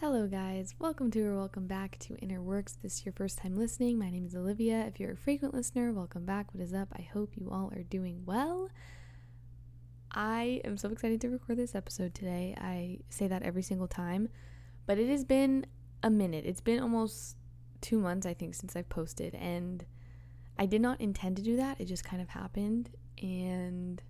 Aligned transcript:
Hello, 0.00 0.26
guys. 0.26 0.74
Welcome 0.80 1.12
to 1.12 1.24
or 1.24 1.36
welcome 1.36 1.68
back 1.68 1.96
to 2.00 2.16
Inner 2.16 2.42
Works. 2.42 2.76
This 2.82 2.98
is 2.98 3.06
your 3.06 3.12
first 3.12 3.38
time 3.38 3.56
listening. 3.56 3.96
My 3.96 4.10
name 4.10 4.26
is 4.26 4.34
Olivia. 4.34 4.84
If 4.86 4.98
you're 4.98 5.12
a 5.12 5.16
frequent 5.16 5.54
listener, 5.54 5.92
welcome 5.92 6.26
back. 6.26 6.52
What 6.52 6.62
is 6.62 6.74
up? 6.74 6.88
I 6.98 7.02
hope 7.02 7.36
you 7.36 7.48
all 7.50 7.70
are 7.74 7.84
doing 7.84 8.24
well. 8.26 8.68
I 10.10 10.60
am 10.64 10.76
so 10.76 10.88
excited 10.90 11.20
to 11.20 11.30
record 11.30 11.58
this 11.58 11.76
episode 11.76 12.12
today. 12.12 12.56
I 12.60 12.98
say 13.08 13.28
that 13.28 13.44
every 13.44 13.62
single 13.62 13.86
time, 13.86 14.28
but 14.84 14.98
it 14.98 15.08
has 15.08 15.24
been 15.24 15.64
a 16.02 16.10
minute. 16.10 16.44
It's 16.44 16.60
been 16.60 16.80
almost 16.80 17.36
two 17.80 18.00
months, 18.00 18.26
I 18.26 18.34
think, 18.34 18.56
since 18.56 18.74
I've 18.74 18.88
posted, 18.88 19.36
and 19.36 19.86
I 20.58 20.66
did 20.66 20.82
not 20.82 21.00
intend 21.00 21.36
to 21.36 21.42
do 21.42 21.56
that. 21.56 21.80
It 21.80 21.84
just 21.84 22.04
kind 22.04 22.20
of 22.20 22.30
happened, 22.30 22.90
and 23.22 24.02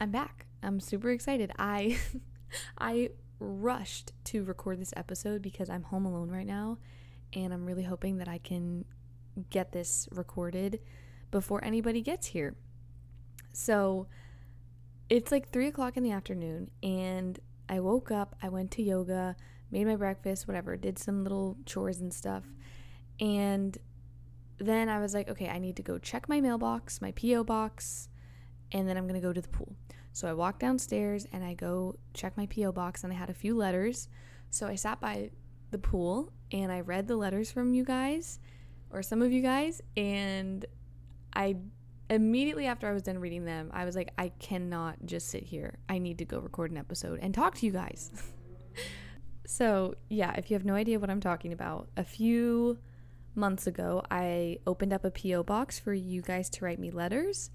I'm 0.00 0.12
back. 0.12 0.46
I'm 0.62 0.78
super 0.78 1.10
excited. 1.10 1.50
I 1.58 1.98
I 2.78 3.10
rushed 3.42 4.12
to 4.24 4.44
record 4.44 4.80
this 4.80 4.94
episode 4.96 5.42
because 5.42 5.68
I'm 5.68 5.82
home 5.82 6.06
alone 6.06 6.30
right 6.30 6.46
now 6.46 6.78
and 7.32 7.52
I'm 7.52 7.66
really 7.66 7.82
hoping 7.82 8.18
that 8.18 8.28
I 8.28 8.38
can 8.38 8.84
get 9.50 9.72
this 9.72 10.08
recorded 10.12 10.80
before 11.30 11.64
anybody 11.64 12.00
gets 12.00 12.28
here. 12.28 12.54
So 13.52 14.06
it's 15.08 15.32
like 15.32 15.50
three 15.50 15.66
o'clock 15.66 15.96
in 15.96 16.02
the 16.02 16.12
afternoon 16.12 16.70
and 16.82 17.38
I 17.68 17.80
woke 17.80 18.10
up, 18.10 18.36
I 18.42 18.48
went 18.48 18.70
to 18.72 18.82
yoga, 18.82 19.36
made 19.70 19.86
my 19.86 19.96
breakfast, 19.96 20.46
whatever, 20.46 20.76
did 20.76 20.98
some 20.98 21.22
little 21.22 21.56
chores 21.64 22.00
and 22.00 22.12
stuff. 22.12 22.44
And 23.18 23.76
then 24.58 24.88
I 24.88 25.00
was 25.00 25.14
like, 25.14 25.28
okay, 25.28 25.48
I 25.48 25.58
need 25.58 25.76
to 25.76 25.82
go 25.82 25.98
check 25.98 26.28
my 26.28 26.40
mailbox, 26.40 27.00
my 27.00 27.12
P.O. 27.12 27.44
box, 27.44 28.08
and 28.70 28.88
then 28.88 28.96
I'm 28.96 29.06
gonna 29.06 29.20
go 29.20 29.32
to 29.32 29.40
the 29.40 29.48
pool. 29.48 29.74
So 30.12 30.28
I 30.28 30.32
walk 30.32 30.58
downstairs 30.58 31.26
and 31.32 31.42
I 31.42 31.54
go 31.54 31.96
check 32.14 32.36
my 32.36 32.46
P.O. 32.46 32.72
box, 32.72 33.04
and 33.04 33.12
I 33.12 33.16
had 33.16 33.30
a 33.30 33.34
few 33.34 33.56
letters. 33.56 34.08
So 34.50 34.66
I 34.66 34.74
sat 34.74 35.00
by 35.00 35.30
the 35.70 35.78
pool 35.78 36.32
and 36.52 36.70
I 36.70 36.80
read 36.80 37.08
the 37.08 37.16
letters 37.16 37.50
from 37.50 37.74
you 37.74 37.84
guys, 37.84 38.38
or 38.90 39.02
some 39.02 39.22
of 39.22 39.32
you 39.32 39.40
guys, 39.40 39.80
and 39.96 40.64
I 41.34 41.56
immediately 42.10 42.66
after 42.66 42.86
I 42.86 42.92
was 42.92 43.02
done 43.02 43.18
reading 43.18 43.44
them, 43.44 43.70
I 43.72 43.84
was 43.84 43.96
like, 43.96 44.12
I 44.18 44.28
cannot 44.38 44.96
just 45.06 45.28
sit 45.28 45.42
here. 45.42 45.78
I 45.88 45.98
need 45.98 46.18
to 46.18 46.24
go 46.24 46.38
record 46.38 46.70
an 46.70 46.76
episode 46.76 47.20
and 47.22 47.34
talk 47.34 47.54
to 47.56 47.66
you 47.66 47.72
guys. 47.72 48.10
so, 49.46 49.94
yeah, 50.10 50.34
if 50.34 50.50
you 50.50 50.54
have 50.54 50.64
no 50.64 50.74
idea 50.74 50.98
what 50.98 51.08
I'm 51.08 51.20
talking 51.20 51.54
about, 51.54 51.88
a 51.96 52.04
few 52.04 52.78
months 53.34 53.66
ago, 53.66 54.02
I 54.10 54.58
opened 54.66 54.92
up 54.92 55.04
a 55.04 55.10
P.O. 55.10 55.42
box 55.44 55.78
for 55.78 55.94
you 55.94 56.20
guys 56.20 56.50
to 56.50 56.64
write 56.64 56.78
me 56.78 56.90
letters 56.90 57.50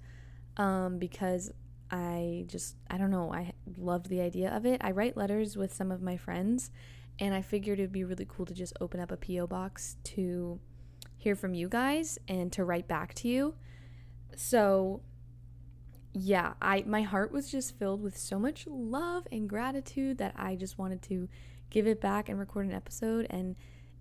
um, 0.56 0.98
because 0.98 1.52
I 1.90 2.44
just, 2.48 2.76
I 2.90 2.98
don't 2.98 3.10
know, 3.10 3.32
I 3.32 3.52
loved 3.76 4.08
the 4.08 4.20
idea 4.20 4.50
of 4.54 4.66
it. 4.66 4.80
I 4.82 4.90
write 4.90 5.16
letters 5.16 5.56
with 5.56 5.72
some 5.72 5.90
of 5.90 6.02
my 6.02 6.16
friends, 6.16 6.70
and 7.18 7.34
I 7.34 7.42
figured 7.42 7.78
it'd 7.78 7.92
be 7.92 8.04
really 8.04 8.26
cool 8.28 8.46
to 8.46 8.54
just 8.54 8.74
open 8.80 9.00
up 9.00 9.10
a 9.10 9.16
P.O. 9.16 9.46
box 9.46 9.96
to 10.04 10.60
hear 11.16 11.34
from 11.34 11.54
you 11.54 11.68
guys 11.68 12.18
and 12.28 12.52
to 12.52 12.64
write 12.64 12.88
back 12.88 13.14
to 13.14 13.28
you. 13.28 13.54
So, 14.36 15.02
yeah, 16.12 16.54
I 16.62 16.84
my 16.86 17.02
heart 17.02 17.32
was 17.32 17.50
just 17.50 17.78
filled 17.78 18.02
with 18.02 18.16
so 18.16 18.38
much 18.38 18.66
love 18.66 19.26
and 19.30 19.48
gratitude 19.48 20.18
that 20.18 20.34
I 20.36 20.56
just 20.56 20.78
wanted 20.78 21.02
to 21.02 21.28
give 21.70 21.86
it 21.86 22.00
back 22.00 22.28
and 22.28 22.38
record 22.38 22.66
an 22.66 22.72
episode 22.72 23.26
and 23.28 23.54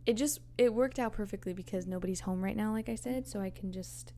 it 0.05 0.13
just 0.13 0.39
it 0.57 0.73
worked 0.73 0.99
out 0.99 1.11
perfectly 1.11 1.53
because 1.53 1.85
nobody's 1.85 2.21
home 2.21 2.41
right 2.41 2.55
now 2.55 2.71
like 2.71 2.87
I 2.87 2.95
said, 2.95 3.27
so 3.27 3.41
I 3.41 3.49
can 3.49 3.71
just 3.71 4.13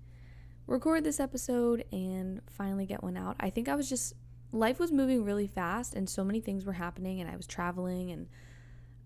record 0.69 1.03
this 1.03 1.19
episode 1.19 1.83
and 1.91 2.41
finally 2.49 2.85
get 2.85 3.03
one 3.03 3.17
out. 3.17 3.35
I 3.39 3.49
think 3.49 3.67
I 3.67 3.75
was 3.75 3.89
just 3.89 4.13
life 4.51 4.79
was 4.79 4.91
moving 4.91 5.23
really 5.23 5.47
fast 5.47 5.93
and 5.93 6.09
so 6.09 6.23
many 6.23 6.39
things 6.39 6.65
were 6.65 6.73
happening 6.73 7.19
and 7.19 7.29
I 7.29 7.35
was 7.35 7.45
traveling 7.45 8.11
and 8.11 8.27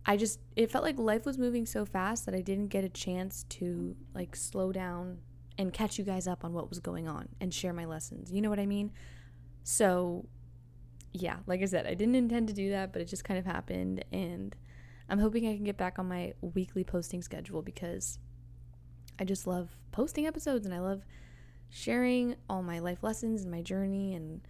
I 0.06 0.18
just 0.18 0.40
it 0.56 0.72
felt 0.72 0.84
like 0.84 0.98
life 0.98 1.26
was 1.26 1.38
moving 1.38 1.66
so 1.66 1.86
fast 1.86 2.26
that 2.26 2.36
I 2.36 2.42
didn't 2.42 2.68
get 2.68 2.84
a 2.84 2.90
chance 2.90 3.46
to 3.50 3.96
like 4.14 4.36
slow 4.36 4.72
down 4.72 5.20
and 5.58 5.72
catch 5.72 5.98
you 5.98 6.04
guys 6.04 6.28
up 6.28 6.44
on 6.44 6.54
what 6.54 6.70
was 6.70 6.80
going 6.80 7.08
on 7.08 7.30
and 7.40 7.54
share 7.54 7.74
my 7.74 7.86
lessons. 7.86 8.32
You 8.32 8.42
know 8.42 8.50
what 8.50 8.60
I 8.60 8.66
mean? 8.66 8.92
So 9.64 10.26
yeah, 11.14 11.38
like 11.46 11.62
I 11.62 11.66
said, 11.66 11.86
I 11.86 11.94
didn't 11.94 12.16
intend 12.16 12.48
to 12.48 12.54
do 12.54 12.72
that, 12.72 12.92
but 12.92 13.02
it 13.02 13.06
just 13.06 13.24
kind 13.24 13.38
of 13.38 13.46
happened 13.46 14.04
and 14.12 14.56
I'm 15.10 15.20
hoping 15.20 15.48
I 15.48 15.56
can 15.56 15.64
get 15.64 15.78
back 15.78 16.00
on 16.00 16.08
my 16.08 16.34
weekly 16.42 16.84
posting 16.84 17.22
schedule 17.22 17.62
because 17.62 18.20
I 19.20 19.24
just 19.26 19.46
love 19.46 19.78
posting 19.92 20.26
episodes 20.26 20.66
and 20.66 20.74
I 20.74 20.80
love 20.80 21.06
sharing 21.74 22.36
all 22.48 22.62
my 22.62 22.78
life 22.78 23.02
lessons 23.02 23.42
and 23.42 23.52
my 23.52 23.62
journey 23.62 24.14
and 24.14 24.42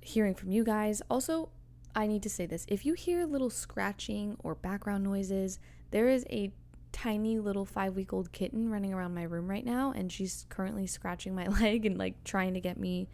hearing 0.00 0.34
from 0.34 0.50
you 0.50 0.62
guys. 0.62 1.00
Also, 1.10 1.48
I 1.94 2.06
need 2.06 2.22
to 2.22 2.30
say 2.30 2.44
this 2.44 2.66
if 2.68 2.84
you 2.84 2.92
hear 2.92 3.24
little 3.24 3.50
scratching 3.50 4.36
or 4.40 4.54
background 4.54 5.04
noises, 5.04 5.58
there 5.90 6.08
is 6.08 6.26
a 6.28 6.52
tiny 6.92 7.38
little 7.38 7.64
five 7.64 7.96
week 7.96 8.12
old 8.12 8.30
kitten 8.32 8.70
running 8.70 8.92
around 8.92 9.14
my 9.14 9.22
room 9.22 9.48
right 9.48 9.64
now, 9.64 9.92
and 9.96 10.12
she's 10.12 10.44
currently 10.50 10.86
scratching 10.86 11.34
my 11.34 11.46
leg 11.60 11.86
and 11.86 11.96
like 11.96 12.22
trying 12.24 12.52
to 12.54 12.60
get 12.60 12.78
me 12.78 13.08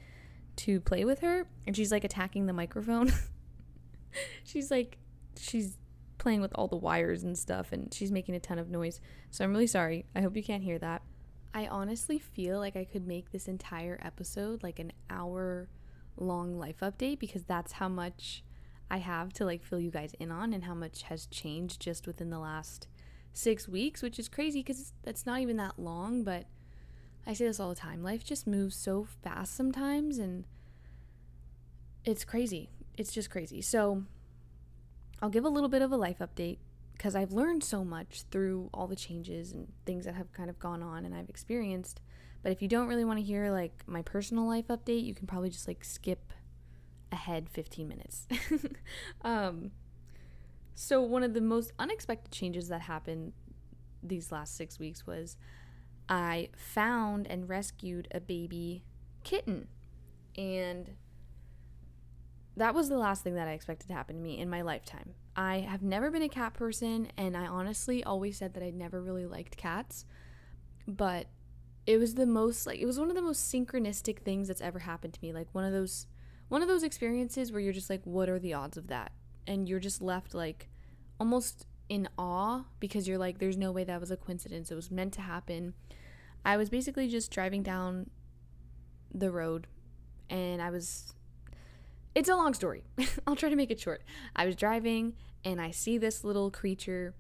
to 0.57 0.81
play 0.81 1.05
with 1.05 1.21
her. 1.21 1.47
And 1.67 1.77
she's 1.77 1.93
like 1.93 2.03
attacking 2.03 2.47
the 2.47 2.53
microphone. 2.53 3.13
she's 4.45 4.73
like, 4.73 4.99
she's 5.39 5.79
playing 6.19 6.41
with 6.41 6.53
all 6.57 6.67
the 6.67 6.77
wires 6.77 7.23
and 7.23 7.39
stuff, 7.39 7.71
and 7.71 7.95
she's 7.95 8.11
making 8.11 8.35
a 8.35 8.41
ton 8.41 8.59
of 8.59 8.71
noise. 8.71 9.01
So 9.31 9.45
I'm 9.45 9.53
really 9.53 9.69
sorry. 9.69 10.05
I 10.17 10.21
hope 10.21 10.37
you 10.37 10.43
can't 10.43 10.65
hear 10.65 10.81
that. 10.81 11.03
I 11.57 11.69
honestly 11.69 12.19
feel 12.19 12.59
like 12.59 12.75
I 12.75 12.85
could 12.85 13.07
make 13.07 13.31
this 13.31 13.47
entire 13.47 14.01
episode 14.03 14.65
like 14.65 14.81
an 14.81 14.93
hour 15.09 15.69
long 16.17 16.59
life 16.59 16.81
update 16.81 17.21
because 17.21 17.45
that's 17.45 17.73
how 17.73 17.89
much 17.89 18.43
I 18.91 18.99
have 18.99 19.33
to 19.35 19.45
like 19.45 19.63
fill 19.63 19.79
you 19.79 19.93
guys 19.93 20.15
in 20.19 20.33
on 20.33 20.53
and 20.53 20.65
how 20.65 20.75
much 20.75 21.05
has 21.05 21.27
changed 21.27 21.81
just 21.81 22.09
within 22.09 22.31
the 22.31 22.41
last 22.41 22.89
six 23.33 23.69
weeks, 23.69 24.03
which 24.03 24.19
is 24.19 24.29
crazy 24.29 24.61
because 24.61 24.93
that's 25.05 25.27
not 25.27 25.41
even 25.41 25.57
that 25.59 25.79
long. 25.79 26.25
But 26.25 26.47
I 27.25 27.35
say 27.35 27.47
this 27.47 27.61
all 27.61 27.69
the 27.69 27.77
time 27.77 28.03
life 28.03 28.25
just 28.25 28.49
moves 28.49 28.75
so 28.77 29.07
fast 29.23 29.55
sometimes, 29.55 30.19
and 30.19 30.45
it's 32.05 32.25
crazy. 32.25 32.69
It's 32.97 33.13
just 33.13 33.31
crazy. 33.31 33.63
So 33.63 34.03
I'll 35.23 35.31
give 35.31 35.45
a 35.45 35.49
little 35.49 35.69
bit 35.69 35.83
of 35.83 35.93
a 35.93 35.97
life 35.97 36.19
update 36.19 36.59
because 36.97 37.15
I've 37.15 37.33
learned 37.33 37.63
so 37.63 37.85
much 37.85 38.23
through 38.31 38.71
all 38.73 38.87
the 38.87 38.97
changes 38.97 39.53
and 39.53 39.73
things 39.85 40.05
that 40.07 40.15
have 40.15 40.33
kind 40.33 40.49
of 40.49 40.59
gone 40.59 40.83
on 40.83 41.05
and 41.05 41.15
I've 41.15 41.29
experienced. 41.29 42.01
But 42.43 42.53
if 42.53 42.63
you 42.63 42.69
don't 42.69 42.89
really 42.89 43.05
want 43.05 43.19
to 43.19 43.25
hear 43.25 43.51
like 43.51 43.83
my 43.87 44.03
personal 44.03 44.47
life 44.47 44.69
update, 44.69 45.05
you 45.05 45.15
can 45.15 45.27
probably 45.27 45.51
just 45.51 45.69
like 45.69 45.85
skip 45.85 46.33
ahead 47.11 47.49
15 47.51 47.89
minutes. 47.89 48.27
um, 49.23 49.71
so, 50.75 51.01
one 51.01 51.23
of 51.23 51.35
the 51.35 51.41
most 51.41 51.73
unexpected 51.79 52.33
changes 52.33 52.69
that 52.69 52.83
happened 52.83 53.33
these 54.03 54.33
last 54.33 54.57
six 54.57 54.79
weeks 54.79 55.07
was 55.07 55.37
I 56.09 56.51
found 56.57 57.27
and 57.27 57.49
rescued 57.49 58.09
a 58.11 58.21
baby 58.21 58.83
kitten. 59.23 59.69
And 60.37 60.91
that 62.57 62.75
was 62.75 62.89
the 62.89 62.99
last 62.99 63.25
thing 63.25 63.35
that 63.35 63.49
I 63.49 63.53
expected 63.53 63.89
to 63.89 63.95
happen 63.95 64.17
to 64.17 64.23
me 64.23 64.39
in 64.39 64.49
my 64.49 64.63
lifetime. 64.63 65.15
I 65.37 65.59
have 65.59 65.83
never 65.83 66.11
been 66.11 66.23
a 66.23 66.29
cat 66.29 66.55
person, 66.55 67.09
and 67.17 67.37
I 67.37 67.47
honestly 67.47 68.05
always 68.05 68.37
said 68.37 68.55
that 68.55 68.63
I 68.63 68.71
never 68.71 69.03
really 69.03 69.27
liked 69.27 69.57
cats. 69.57 70.05
But 70.87 71.27
it 71.87 71.99
was 71.99 72.15
the 72.15 72.27
most 72.27 72.67
like 72.67 72.79
it 72.79 72.87
was 72.87 72.99
one 72.99 73.11
of 73.11 73.17
the 73.17 73.23
most 73.23 73.53
synchronistic 73.53 74.21
things 74.21 74.49
that's 74.49 74.61
ever 74.61 74.81
happened 74.81 75.15
to 75.15 75.21
me. 75.23 75.33
Like 75.33 75.49
one 75.53 75.65
of 75.65 75.73
those 75.73 76.07
one 76.49 76.63
of 76.63 76.69
those 76.69 76.83
experiences 76.83 77.51
where 77.51 77.61
you're 77.61 77.73
just 77.73 77.91
like, 77.91 78.03
what 78.05 78.29
are 78.29 78.39
the 78.39 78.55
odds 78.55 78.77
of 78.77 78.87
that? 78.89 79.13
And 79.47 79.69
you're 79.69 79.81
just 79.81 80.01
left 80.01 80.35
like 80.35 80.69
almost 81.19 81.67
in 81.89 82.09
awe 82.19 82.63
because 82.81 83.09
you're 83.09 83.19
like, 83.19 83.39
there's 83.39 83.57
no 83.57 83.73
way 83.73 83.85
that 83.85 84.01
was 84.01 84.11
a 84.11 84.17
coincidence. 84.17 84.71
It 84.71 84.75
was 84.75 84.91
meant 84.91 85.13
to 85.15 85.21
happen. 85.23 85.75
I 86.45 86.57
was 86.57 86.69
basically 86.69 87.09
just 87.09 87.31
driving 87.31 87.63
down 87.63 88.11
the 89.13 89.31
road 89.31 89.67
and 90.29 90.61
I 90.61 90.71
was 90.71 91.15
it's 92.15 92.29
a 92.29 92.37
long 92.37 92.55
story. 92.55 92.85
I'll 93.27 93.37
try 93.37 93.49
to 93.49 93.57
make 93.57 93.71
it 93.71 93.81
short. 93.81 94.03
I 94.37 94.47
was 94.47 94.57
driving 94.57 95.15
and 95.45 95.61
I 95.61 95.71
see 95.71 95.99
this 95.99 96.25
little 96.25 96.51
creature 96.51 97.15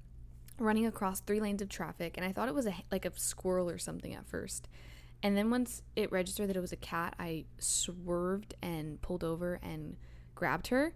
running 0.58 0.86
across 0.86 1.20
three 1.20 1.40
lanes 1.40 1.60
of 1.60 1.69
traffic 1.69 2.16
and 2.16 2.24
I 2.24 2.32
thought 2.32 2.48
it 2.48 2.54
was 2.54 2.66
a 2.66 2.74
like 2.92 3.04
a 3.04 3.12
squirrel 3.16 3.69
or 3.69 3.78
something 3.78 4.14
at 4.14 4.26
first. 4.26 4.69
And 5.22 5.36
then 5.36 5.50
once 5.50 5.82
it 5.96 6.12
registered 6.12 6.50
that 6.50 6.56
it 6.56 6.60
was 6.60 6.72
a 6.72 6.76
cat, 6.76 7.14
I 7.19 7.46
swerved 7.58 8.54
and 8.62 9.00
pulled 9.00 9.24
over 9.24 9.58
and 9.62 9.96
grabbed 10.34 10.66
her. 10.69 10.92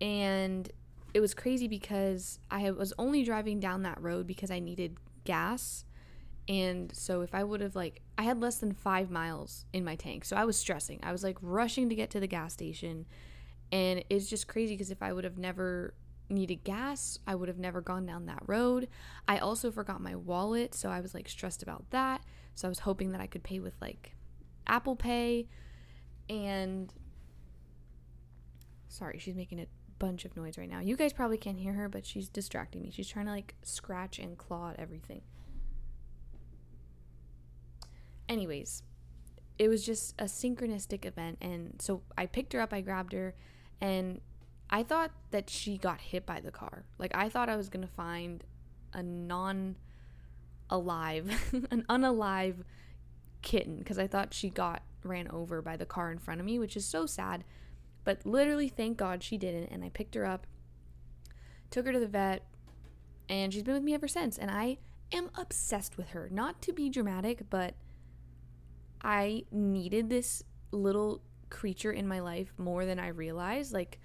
And 0.00 0.70
it 1.12 1.20
was 1.20 1.34
crazy 1.34 1.68
because 1.68 2.38
I 2.50 2.70
was 2.70 2.92
only 2.98 3.22
driving 3.22 3.60
down 3.60 3.82
that 3.82 4.00
road 4.02 4.26
because 4.26 4.50
I 4.50 4.60
needed 4.60 4.96
gas 5.24 5.84
and 6.48 6.94
so 6.94 7.22
if 7.22 7.34
I 7.34 7.42
would 7.44 7.60
have 7.60 7.74
like 7.74 8.02
I 8.16 8.22
had 8.22 8.40
less 8.40 8.58
than 8.58 8.72
5 8.72 9.10
miles 9.10 9.64
in 9.72 9.84
my 9.84 9.96
tank. 9.96 10.24
So 10.24 10.36
I 10.36 10.44
was 10.44 10.56
stressing. 10.56 11.00
I 11.02 11.12
was 11.12 11.24
like 11.24 11.36
rushing 11.40 11.88
to 11.88 11.94
get 11.94 12.10
to 12.10 12.20
the 12.20 12.26
gas 12.26 12.52
station. 12.52 13.06
And 13.72 14.04
it's 14.08 14.28
just 14.28 14.46
crazy 14.46 14.74
because 14.74 14.90
if 14.90 15.02
I 15.02 15.12
would 15.12 15.24
have 15.24 15.38
never 15.38 15.94
needed 16.28 16.64
gas, 16.64 17.18
I 17.26 17.34
would 17.34 17.48
have 17.48 17.58
never 17.58 17.80
gone 17.80 18.06
down 18.06 18.26
that 18.26 18.42
road. 18.46 18.88
I 19.26 19.38
also 19.38 19.70
forgot 19.72 20.00
my 20.00 20.14
wallet, 20.14 20.74
so 20.74 20.90
I 20.90 21.00
was 21.00 21.14
like 21.14 21.28
stressed 21.28 21.62
about 21.62 21.90
that. 21.90 22.22
So 22.54 22.68
I 22.68 22.70
was 22.70 22.80
hoping 22.80 23.10
that 23.12 23.20
I 23.20 23.26
could 23.26 23.42
pay 23.42 23.58
with 23.58 23.74
like 23.80 24.14
Apple 24.66 24.96
Pay 24.96 25.48
and 26.28 26.92
sorry, 28.88 29.18
she's 29.18 29.34
making 29.34 29.58
a 29.58 29.66
bunch 29.98 30.24
of 30.24 30.36
noise 30.36 30.56
right 30.56 30.68
now. 30.68 30.78
You 30.78 30.96
guys 30.96 31.12
probably 31.12 31.36
can't 31.36 31.58
hear 31.58 31.72
her, 31.72 31.88
but 31.88 32.06
she's 32.06 32.28
distracting 32.28 32.82
me. 32.82 32.90
She's 32.90 33.08
trying 33.08 33.26
to 33.26 33.32
like 33.32 33.56
scratch 33.62 34.18
and 34.18 34.38
claw 34.38 34.70
at 34.70 34.78
everything. 34.78 35.22
Anyways, 38.28 38.82
it 39.58 39.68
was 39.68 39.84
just 39.84 40.14
a 40.18 40.24
synchronistic 40.24 41.04
event. 41.04 41.38
And 41.40 41.80
so 41.80 42.02
I 42.16 42.26
picked 42.26 42.52
her 42.52 42.60
up, 42.60 42.72
I 42.72 42.80
grabbed 42.80 43.12
her, 43.12 43.34
and 43.80 44.20
I 44.70 44.82
thought 44.82 45.12
that 45.30 45.50
she 45.50 45.78
got 45.78 46.00
hit 46.00 46.26
by 46.26 46.40
the 46.40 46.50
car. 46.50 46.84
Like, 46.98 47.14
I 47.14 47.28
thought 47.28 47.48
I 47.48 47.56
was 47.56 47.68
going 47.68 47.86
to 47.86 47.92
find 47.92 48.42
a 48.92 49.02
non 49.02 49.76
alive, 50.70 51.30
an 51.70 51.84
unalive 51.88 52.64
kitten 53.42 53.78
because 53.78 53.98
I 53.98 54.06
thought 54.06 54.32
she 54.32 54.48
got 54.48 54.82
ran 55.02 55.28
over 55.28 55.60
by 55.60 55.76
the 55.76 55.84
car 55.84 56.10
in 56.10 56.18
front 56.18 56.40
of 56.40 56.46
me, 56.46 56.58
which 56.58 56.76
is 56.76 56.86
so 56.86 57.06
sad. 57.06 57.44
But 58.04 58.24
literally, 58.24 58.68
thank 58.68 58.96
God 58.96 59.22
she 59.22 59.38
didn't. 59.38 59.70
And 59.70 59.84
I 59.84 59.90
picked 59.90 60.14
her 60.14 60.26
up, 60.26 60.46
took 61.70 61.86
her 61.86 61.92
to 61.92 62.00
the 62.00 62.06
vet, 62.06 62.42
and 63.28 63.52
she's 63.52 63.62
been 63.62 63.74
with 63.74 63.82
me 63.82 63.94
ever 63.94 64.08
since. 64.08 64.38
And 64.38 64.50
I 64.50 64.78
am 65.12 65.30
obsessed 65.36 65.96
with 65.96 66.08
her. 66.10 66.28
Not 66.30 66.60
to 66.62 66.72
be 66.72 66.90
dramatic, 66.90 67.48
but 67.48 67.74
I 69.04 69.44
needed 69.52 70.08
this 70.08 70.42
little 70.72 71.20
creature 71.50 71.92
in 71.92 72.08
my 72.08 72.20
life 72.20 72.52
more 72.58 72.86
than 72.86 72.98
I 72.98 73.08
realized. 73.08 73.72
Like, 73.72 74.00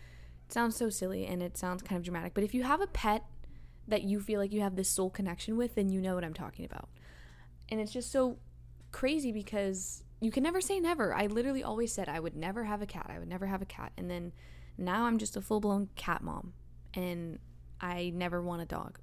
it 0.46 0.54
sounds 0.54 0.75
so 0.75 0.90
silly 0.90 1.25
and 1.25 1.42
it 1.42 1.57
sounds 1.57 1.81
kind 1.81 1.98
of 1.98 2.04
dramatic, 2.04 2.34
but 2.34 2.44
if 2.44 2.54
you 2.54 2.63
have 2.63 2.81
a 2.81 2.88
pet 2.88 3.24
that 3.88 4.04
you 4.04 4.19
feel 4.19 4.40
like 4.40 4.54
you 4.54 4.62
have 4.62 4.75
this 4.75 4.90
soul 4.90 5.10
connection 5.10 5.57
with, 5.57 5.75
then 5.75 5.90
you 5.90 6.01
know 6.01 6.16
what 6.16 6.24
I'm 6.24 6.34
talking 6.34 6.66
about. 6.66 6.90
And 7.69 7.80
it's 7.80 7.92
just 7.92 8.12
so 8.12 8.38
crazy 8.92 9.31
because 9.31 10.04
you 10.19 10.31
can 10.31 10.44
never 10.44 10.62
say 10.62 10.80
never. 10.80 11.13
I 11.13 11.28
literally 11.28 11.63
always 11.63 11.92
said 11.92 12.10
I 12.10 12.19
would 12.19 12.36
never 12.36 12.66
have 12.66 12.81
a 12.81 12.86
cat. 12.86 13.10
I 13.10 13.19
would 13.19 13.28
never 13.28 13.46
have 13.48 13.62
a 13.62 13.66
cat. 13.66 13.94
And 13.98 14.12
then 14.12 14.34
now 14.78 15.06
I'm 15.06 15.18
just 15.18 15.38
a 15.38 15.42
full 15.42 15.60
blown 15.60 15.90
cat 15.96 16.22
mom. 16.22 16.54
And 16.94 17.40
I 17.80 18.12
never 18.13 18.42
want 18.42 18.62
a 18.62 18.66
dog. 18.66 19.00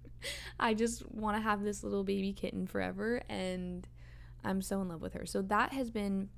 I 0.60 0.74
just 0.74 1.10
want 1.10 1.36
to 1.36 1.42
have 1.42 1.62
this 1.62 1.82
little 1.82 2.04
baby 2.04 2.32
kitten 2.32 2.66
forever. 2.66 3.22
And 3.28 3.88
I'm 4.44 4.62
so 4.62 4.80
in 4.80 4.88
love 4.88 5.02
with 5.02 5.14
her. 5.14 5.26
So 5.26 5.42
that 5.42 5.72
has 5.72 5.90
been 5.90 6.28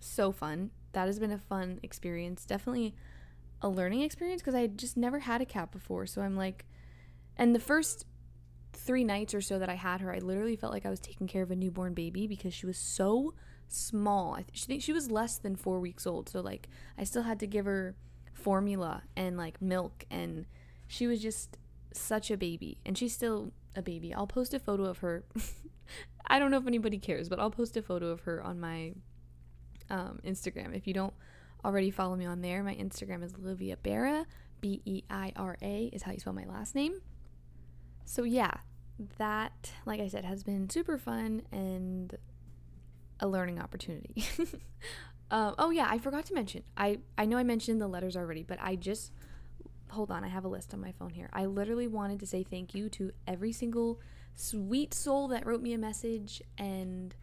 so 0.00 0.32
fun. 0.32 0.70
That 0.92 1.06
has 1.06 1.18
been 1.18 1.32
a 1.32 1.38
fun 1.38 1.80
experience. 1.82 2.44
Definitely 2.44 2.94
a 3.62 3.68
learning 3.68 4.02
experience 4.02 4.42
because 4.42 4.54
I 4.54 4.66
just 4.66 4.96
never 4.96 5.20
had 5.20 5.40
a 5.40 5.46
cat 5.46 5.72
before. 5.72 6.06
So 6.06 6.22
I'm 6.22 6.36
like, 6.36 6.66
and 7.36 7.54
the 7.54 7.60
first 7.60 8.06
three 8.72 9.04
nights 9.04 9.34
or 9.34 9.40
so 9.40 9.58
that 9.58 9.68
I 9.68 9.74
had 9.74 10.00
her, 10.00 10.12
I 10.12 10.18
literally 10.18 10.56
felt 10.56 10.72
like 10.72 10.86
I 10.86 10.90
was 10.90 11.00
taking 11.00 11.26
care 11.26 11.42
of 11.42 11.50
a 11.50 11.56
newborn 11.56 11.94
baby 11.94 12.26
because 12.26 12.52
she 12.52 12.66
was 12.66 12.76
so 12.76 13.34
small. 13.68 14.34
I 14.34 14.42
th- 14.42 14.64
think 14.64 14.82
she 14.82 14.92
was 14.92 15.10
less 15.10 15.38
than 15.38 15.56
four 15.56 15.80
weeks 15.80 16.06
old. 16.06 16.28
So 16.28 16.40
like 16.40 16.68
I 16.98 17.04
still 17.04 17.22
had 17.22 17.40
to 17.40 17.46
give 17.46 17.64
her 17.64 17.96
formula 18.32 19.02
and 19.16 19.36
like 19.36 19.62
milk, 19.62 20.04
and 20.10 20.46
she 20.86 21.06
was 21.06 21.20
just 21.22 21.56
such 21.92 22.30
a 22.30 22.36
baby. 22.36 22.78
And 22.84 22.98
she's 22.98 23.14
still 23.14 23.52
a 23.74 23.82
baby. 23.82 24.12
I'll 24.12 24.26
post 24.26 24.54
a 24.54 24.58
photo 24.58 24.84
of 24.84 24.98
her. 24.98 25.24
I 26.26 26.38
don't 26.38 26.50
know 26.50 26.58
if 26.58 26.66
anybody 26.66 26.98
cares, 26.98 27.28
but 27.28 27.38
I'll 27.38 27.50
post 27.50 27.76
a 27.76 27.82
photo 27.82 28.06
of 28.08 28.20
her 28.20 28.42
on 28.42 28.60
my 28.60 28.94
um, 29.90 30.20
Instagram. 30.24 30.74
If 30.74 30.86
you 30.86 30.94
don't 30.94 31.14
already 31.64 31.90
follow 31.90 32.16
me 32.16 32.24
on 32.24 32.40
there, 32.40 32.62
my 32.62 32.74
Instagram 32.74 33.22
is 33.22 33.34
Olivia 33.34 33.76
Beira. 33.76 34.26
B 34.60 34.80
E 34.86 35.02
I 35.10 35.30
R 35.36 35.58
A 35.60 35.90
is 35.92 36.04
how 36.04 36.12
you 36.12 36.18
spell 36.18 36.32
my 36.32 36.46
last 36.46 36.74
name. 36.74 37.02
So, 38.06 38.22
yeah, 38.22 38.52
that, 39.18 39.72
like 39.84 40.00
I 40.00 40.08
said, 40.08 40.24
has 40.24 40.42
been 40.42 40.70
super 40.70 40.96
fun 40.96 41.42
and 41.52 42.16
a 43.20 43.28
learning 43.28 43.60
opportunity. 43.60 44.24
uh, 45.30 45.52
oh, 45.58 45.70
yeah, 45.70 45.86
I 45.90 45.98
forgot 45.98 46.24
to 46.26 46.34
mention. 46.34 46.62
I, 46.78 47.00
I 47.18 47.26
know 47.26 47.36
I 47.36 47.42
mentioned 47.42 47.80
the 47.80 47.88
letters 47.88 48.16
already, 48.16 48.42
but 48.42 48.58
I 48.60 48.76
just, 48.76 49.12
hold 49.90 50.10
on, 50.10 50.24
I 50.24 50.28
have 50.28 50.44
a 50.44 50.48
list 50.48 50.72
on 50.72 50.80
my 50.80 50.92
phone 50.92 51.10
here. 51.10 51.28
I 51.34 51.44
literally 51.44 51.86
wanted 51.88 52.20
to 52.20 52.26
say 52.26 52.42
thank 52.42 52.74
you 52.74 52.88
to 52.90 53.12
every 53.26 53.52
single 53.52 54.00
sweet 54.34 54.94
soul 54.94 55.28
that 55.28 55.46
wrote 55.46 55.62
me 55.62 55.72
a 55.72 55.78
message, 55.78 56.42
and 56.58 57.14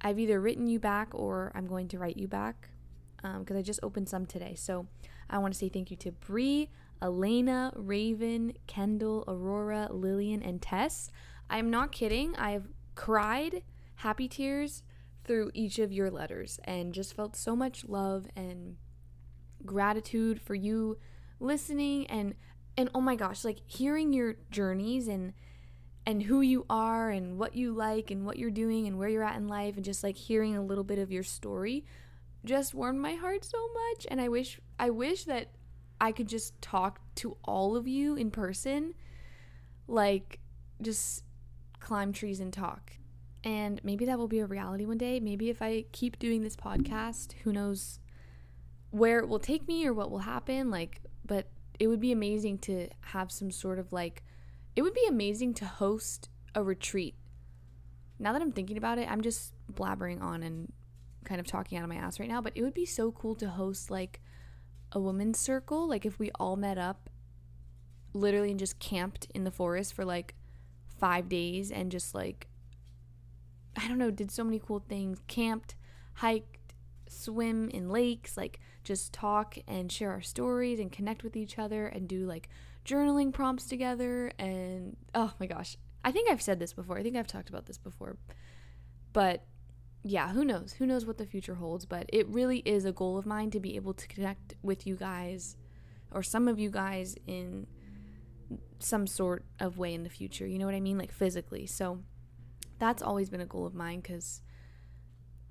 I've 0.00 0.18
either 0.18 0.40
written 0.40 0.66
you 0.66 0.78
back 0.78 1.08
or 1.12 1.52
I'm 1.54 1.66
going 1.66 1.88
to 1.88 1.98
write 1.98 2.16
you 2.16 2.28
back 2.28 2.68
because 3.16 3.56
um, 3.56 3.56
I 3.56 3.62
just 3.62 3.80
opened 3.82 4.08
some 4.08 4.26
today. 4.26 4.54
So 4.54 4.86
I 5.30 5.38
want 5.38 5.54
to 5.54 5.58
say 5.58 5.68
thank 5.68 5.90
you 5.90 5.96
to 5.98 6.12
Bree, 6.12 6.70
Elena, 7.02 7.72
Raven, 7.74 8.54
Kendall, 8.66 9.24
Aurora, 9.26 9.88
Lillian, 9.90 10.42
and 10.42 10.60
Tess. 10.60 11.10
I 11.48 11.58
am 11.58 11.70
not 11.70 11.92
kidding. 11.92 12.36
I've 12.36 12.68
cried 12.94 13.62
happy 13.96 14.28
tears 14.28 14.82
through 15.24 15.50
each 15.54 15.78
of 15.78 15.92
your 15.92 16.10
letters 16.10 16.60
and 16.64 16.92
just 16.92 17.14
felt 17.14 17.34
so 17.34 17.56
much 17.56 17.84
love 17.86 18.26
and 18.36 18.76
gratitude 19.64 20.40
for 20.40 20.54
you 20.54 20.98
listening 21.40 22.06
and 22.08 22.34
and 22.76 22.90
oh 22.92 23.00
my 23.00 23.14
gosh, 23.14 23.44
like 23.44 23.60
hearing 23.66 24.12
your 24.12 24.34
journeys 24.50 25.06
and 25.06 25.32
and 26.06 26.22
who 26.22 26.40
you 26.40 26.66
are 26.68 27.10
and 27.10 27.38
what 27.38 27.54
you 27.54 27.72
like 27.72 28.10
and 28.10 28.26
what 28.26 28.38
you're 28.38 28.50
doing 28.50 28.86
and 28.86 28.98
where 28.98 29.08
you're 29.08 29.24
at 29.24 29.36
in 29.36 29.48
life 29.48 29.76
and 29.76 29.84
just 29.84 30.02
like 30.02 30.16
hearing 30.16 30.56
a 30.56 30.62
little 30.62 30.84
bit 30.84 30.98
of 30.98 31.10
your 31.10 31.22
story 31.22 31.84
just 32.44 32.74
warmed 32.74 33.00
my 33.00 33.14
heart 33.14 33.44
so 33.44 33.58
much 33.72 34.06
and 34.10 34.20
I 34.20 34.28
wish 34.28 34.60
I 34.78 34.90
wish 34.90 35.24
that 35.24 35.48
I 36.00 36.12
could 36.12 36.28
just 36.28 36.60
talk 36.60 37.00
to 37.16 37.36
all 37.44 37.76
of 37.76 37.86
you 37.86 38.16
in 38.16 38.30
person, 38.30 38.94
like 39.86 40.40
just 40.82 41.24
climb 41.80 42.12
trees 42.12 42.40
and 42.40 42.52
talk. 42.52 42.92
And 43.42 43.80
maybe 43.84 44.04
that 44.06 44.18
will 44.18 44.28
be 44.28 44.40
a 44.40 44.46
reality 44.46 44.86
one 44.86 44.98
day. 44.98 45.20
Maybe 45.20 45.50
if 45.50 45.60
I 45.60 45.84
keep 45.92 46.18
doing 46.18 46.42
this 46.42 46.56
podcast, 46.56 47.32
who 47.44 47.52
knows 47.52 48.00
where 48.90 49.18
it 49.18 49.28
will 49.28 49.38
take 49.38 49.68
me 49.68 49.86
or 49.86 49.92
what 49.92 50.10
will 50.10 50.20
happen. 50.20 50.70
Like, 50.70 51.02
but 51.26 51.48
it 51.78 51.88
would 51.88 52.00
be 52.00 52.12
amazing 52.12 52.58
to 52.58 52.88
have 53.00 53.30
some 53.30 53.50
sort 53.50 53.78
of 53.78 53.92
like, 53.92 54.23
it 54.76 54.82
would 54.82 54.94
be 54.94 55.06
amazing 55.08 55.54
to 55.54 55.66
host 55.66 56.28
a 56.54 56.62
retreat. 56.62 57.14
Now 58.18 58.32
that 58.32 58.42
I'm 58.42 58.52
thinking 58.52 58.76
about 58.76 58.98
it, 58.98 59.10
I'm 59.10 59.22
just 59.22 59.52
blabbering 59.72 60.22
on 60.22 60.42
and 60.42 60.72
kind 61.24 61.40
of 61.40 61.46
talking 61.46 61.78
out 61.78 61.84
of 61.84 61.90
my 61.90 61.96
ass 61.96 62.20
right 62.20 62.28
now, 62.28 62.40
but 62.40 62.52
it 62.54 62.62
would 62.62 62.74
be 62.74 62.86
so 62.86 63.10
cool 63.12 63.34
to 63.36 63.48
host 63.48 63.90
like 63.90 64.20
a 64.92 65.00
women's 65.00 65.38
circle, 65.38 65.88
like 65.88 66.06
if 66.06 66.18
we 66.18 66.30
all 66.38 66.56
met 66.56 66.78
up 66.78 67.10
literally 68.12 68.50
and 68.50 68.60
just 68.60 68.78
camped 68.78 69.26
in 69.34 69.44
the 69.44 69.50
forest 69.50 69.92
for 69.92 70.04
like 70.04 70.34
five 70.98 71.28
days 71.28 71.70
and 71.70 71.90
just 71.90 72.14
like, 72.14 72.46
I 73.76 73.88
don't 73.88 73.98
know, 73.98 74.10
did 74.10 74.30
so 74.30 74.44
many 74.44 74.60
cool 74.64 74.84
things, 74.88 75.18
camped, 75.26 75.74
hiked, 76.14 76.74
swim 77.08 77.68
in 77.70 77.88
lakes, 77.88 78.36
like 78.36 78.60
just 78.84 79.12
talk 79.12 79.56
and 79.66 79.90
share 79.90 80.12
our 80.12 80.20
stories 80.20 80.78
and 80.78 80.92
connect 80.92 81.24
with 81.24 81.36
each 81.36 81.58
other 81.58 81.86
and 81.86 82.06
do 82.06 82.26
like 82.26 82.48
journaling 82.84 83.32
prompts 83.32 83.64
together. 83.64 84.30
And 84.38 84.96
oh 85.14 85.32
my 85.40 85.46
gosh, 85.46 85.76
I 86.04 86.12
think 86.12 86.30
I've 86.30 86.42
said 86.42 86.58
this 86.58 86.72
before. 86.72 86.98
I 86.98 87.02
think 87.02 87.16
I've 87.16 87.26
talked 87.26 87.48
about 87.48 87.66
this 87.66 87.78
before. 87.78 88.16
But 89.12 89.44
yeah, 90.02 90.30
who 90.30 90.44
knows? 90.44 90.74
Who 90.78 90.86
knows 90.86 91.06
what 91.06 91.18
the 91.18 91.26
future 91.26 91.54
holds? 91.54 91.86
But 91.86 92.10
it 92.12 92.28
really 92.28 92.58
is 92.58 92.84
a 92.84 92.92
goal 92.92 93.16
of 93.16 93.26
mine 93.26 93.50
to 93.52 93.60
be 93.60 93.76
able 93.76 93.94
to 93.94 94.06
connect 94.06 94.54
with 94.62 94.86
you 94.86 94.96
guys 94.96 95.56
or 96.10 96.22
some 96.22 96.46
of 96.46 96.58
you 96.58 96.70
guys 96.70 97.16
in 97.26 97.66
some 98.78 99.06
sort 99.06 99.44
of 99.58 99.78
way 99.78 99.94
in 99.94 100.02
the 100.02 100.10
future. 100.10 100.46
You 100.46 100.58
know 100.58 100.66
what 100.66 100.74
I 100.74 100.80
mean? 100.80 100.98
Like 100.98 101.10
physically. 101.10 101.66
So 101.66 102.00
that's 102.78 103.02
always 103.02 103.30
been 103.30 103.40
a 103.40 103.46
goal 103.46 103.66
of 103.66 103.74
mine 103.74 104.00
because 104.00 104.42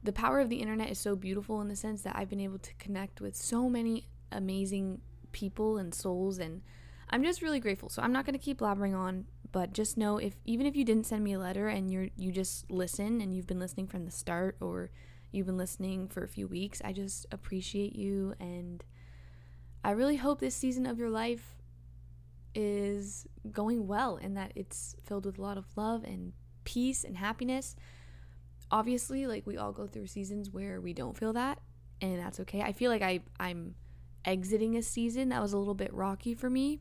the 0.04 0.14
power 0.14 0.40
of 0.40 0.50
the 0.50 0.58
internet 0.58 0.92
is 0.92 1.00
so 1.00 1.16
beautiful 1.16 1.62
in 1.62 1.68
the 1.68 1.76
sense 1.76 2.04
that 2.04 2.16
I've 2.16 2.30
been 2.30 2.42
able 2.42 2.60
to 2.60 2.74
connect 2.76 3.22
with 3.22 3.36
so 3.36 3.70
many 3.70 4.08
amazing 4.32 5.02
people 5.32 5.78
and 5.78 5.94
souls 5.94 6.38
and 6.38 6.62
I'm 7.10 7.24
just 7.24 7.42
really 7.42 7.60
grateful. 7.60 7.90
So 7.90 8.02
I'm 8.02 8.12
not 8.12 8.26
going 8.26 8.38
to 8.38 8.44
keep 8.44 8.60
blabbering 8.60 8.96
on, 8.96 9.26
but 9.52 9.74
just 9.74 9.98
know 9.98 10.18
if 10.18 10.36
even 10.46 10.66
if 10.66 10.76
you 10.76 10.84
didn't 10.84 11.06
send 11.06 11.24
me 11.24 11.34
a 11.34 11.40
letter 11.40 11.68
and 11.68 11.92
you're 11.92 12.08
you 12.16 12.32
just 12.32 12.70
listen 12.72 13.22
and 13.22 13.34
you've 13.34 13.48
been 13.48 13.60
listening 13.60 13.88
from 13.88 14.06
the 14.06 14.12
start 14.12 14.58
or 14.60 14.90
you've 15.32 15.46
been 15.46 15.58
listening 15.58 16.08
for 16.08 16.24
a 16.24 16.28
few 16.28 16.48
weeks, 16.48 16.82
I 16.84 16.92
just 16.92 17.26
appreciate 17.32 17.96
you 17.96 18.34
and 18.40 18.84
I 19.84 19.92
really 19.92 20.16
hope 20.16 20.40
this 20.40 20.56
season 20.56 20.86
of 20.86 20.98
your 20.98 21.10
life 21.10 21.56
is 22.56 23.28
going 23.52 23.88
well 23.88 24.18
and 24.22 24.38
that 24.38 24.54
it's 24.56 24.96
filled 25.04 25.26
with 25.26 25.38
a 25.38 25.42
lot 25.42 25.58
of 25.58 25.66
love 25.76 26.04
and 26.04 26.34
peace 26.64 27.04
and 27.04 27.18
happiness. 27.18 27.76
Obviously, 28.72 29.28
like 29.28 29.46
we 29.46 29.58
all 29.58 29.72
go 29.72 29.88
through 29.88 30.08
seasons 30.08 30.50
where 30.50 30.80
we 30.82 30.94
don't 30.94 31.18
feel 31.18 31.34
that, 31.34 31.60
and 32.02 32.20
that's 32.20 32.40
okay. 32.40 32.62
I 32.62 32.72
feel 32.72 32.90
like 32.90 33.02
I 33.02 33.20
I'm 33.40 33.76
exiting 34.26 34.78
a 34.78 34.82
season 34.82 35.30
that 35.30 35.42
was 35.42 35.54
a 35.54 35.58
little 35.58 35.76
bit 35.76 35.94
rocky 35.94 36.34
for 36.34 36.50
me 36.50 36.80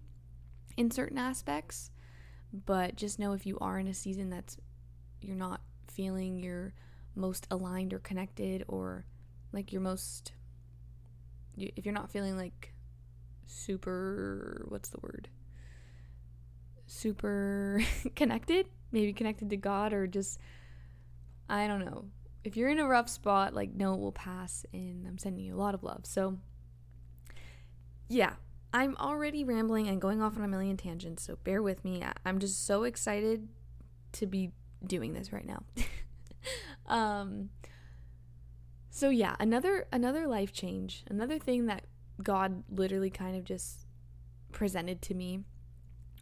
in 0.76 0.91
certain 0.91 1.19
aspects. 1.19 1.91
But 2.52 2.97
just 2.97 3.19
know 3.19 3.33
if 3.33 3.47
you 3.47 3.59
are 3.61 3.79
in 3.79 3.88
a 3.88 3.95
season 3.95 4.31
that's 4.31 4.57
you're 5.21 5.37
not 5.37 5.61
feeling 5.88 6.38
your 6.38 6.75
most 7.14 7.47
aligned 7.50 7.93
or 7.93 7.99
connected 7.99 8.64
or 8.69 9.05
like 9.52 9.73
your 9.73 9.83
most 9.83 10.33
if 11.57 11.85
you're 11.85 11.95
not 11.95 12.11
feeling 12.11 12.37
like 12.37 12.73
super 13.47 14.64
what's 14.69 14.88
the 14.88 14.99
word? 15.00 15.29
Super 16.87 17.83
connected 18.17 18.67
maybe 18.91 19.12
connected 19.14 19.49
to 19.49 19.57
god 19.57 19.95
or 19.95 20.07
just 20.07 20.38
i 21.49 21.67
don't 21.67 21.85
know. 21.85 22.05
If 22.45 22.57
you're 22.57 22.71
in 22.71 22.81
a 22.81 22.87
rough 22.87 23.09
spot 23.09 23.55
like 23.55 23.75
no 23.75 23.95
it 23.95 24.00
will 24.00 24.12
pass 24.12 24.67
and 24.73 25.07
i'm 25.07 25.19
sending 25.19 25.45
you 25.45 25.55
a 25.55 25.57
lot 25.57 25.75
of 25.75 25.83
love. 25.83 26.05
So 26.05 26.38
yeah 28.09 28.35
I'm 28.73 28.97
already 28.97 29.45
rambling 29.45 29.88
and 29.88 30.00
going 30.00 30.23
off 30.23 30.37
on 30.37 30.45
a 30.45 30.49
million 30.49 30.76
tangents, 30.76 31.25
so 31.25 31.37
bear 31.45 31.62
with 31.62 31.85
me. 31.85 32.02
I'm 32.25 32.38
just 32.38 32.67
so 32.67 32.85
excited 32.85 33.49
to 34.12 34.26
be 34.26 34.52
doing 34.85 35.12
this 35.12 35.33
right 35.33 35.47
now. 35.47 35.62
um 36.87 37.50
so 38.91 39.09
yeah, 39.09 39.37
another 39.41 39.87
another 39.91 40.26
life 40.26 40.52
change, 40.52 41.05
another 41.09 41.38
thing 41.38 41.67
that 41.67 41.85
God 42.23 42.64
literally 42.69 43.11
kind 43.11 43.37
of 43.37 43.45
just 43.45 43.87
presented 44.52 45.00
to 45.02 45.14
me 45.14 45.41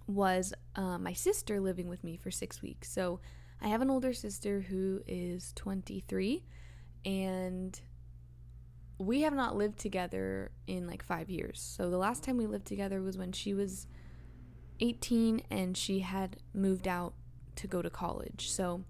was 0.07 0.53
uh, 0.77 0.99
my 0.99 1.13
sister 1.13 1.61
living 1.61 1.89
with 1.89 2.05
me 2.05 2.17
for 2.17 2.31
six 2.31 2.63
weeks. 2.63 2.91
So 2.91 3.21
I 3.61 3.69
have 3.69 3.83
an 3.83 3.91
older 3.91 4.13
sister 4.13 4.61
who 4.61 5.03
is 5.07 5.53
23, 5.55 6.45
and 7.05 7.79
we 9.01 9.23
have 9.23 9.33
not 9.33 9.57
lived 9.57 9.79
together 9.79 10.51
in 10.67 10.87
like 10.87 11.03
five 11.03 11.31
years. 11.31 11.75
So 11.77 11.89
the 11.89 11.97
last 11.97 12.23
time 12.23 12.37
we 12.37 12.47
lived 12.47 12.67
together 12.67 13.01
was 13.01 13.17
when 13.17 13.33
she 13.33 13.55
was 13.55 13.87
18 14.81 15.41
and 15.51 15.75
she 15.75 16.01
had 16.01 16.37
moved 16.53 16.87
out 16.87 17.15
to 17.57 17.67
go 17.67 17.81
to 17.81 17.89
college. 17.89 18.51
So 18.51 18.85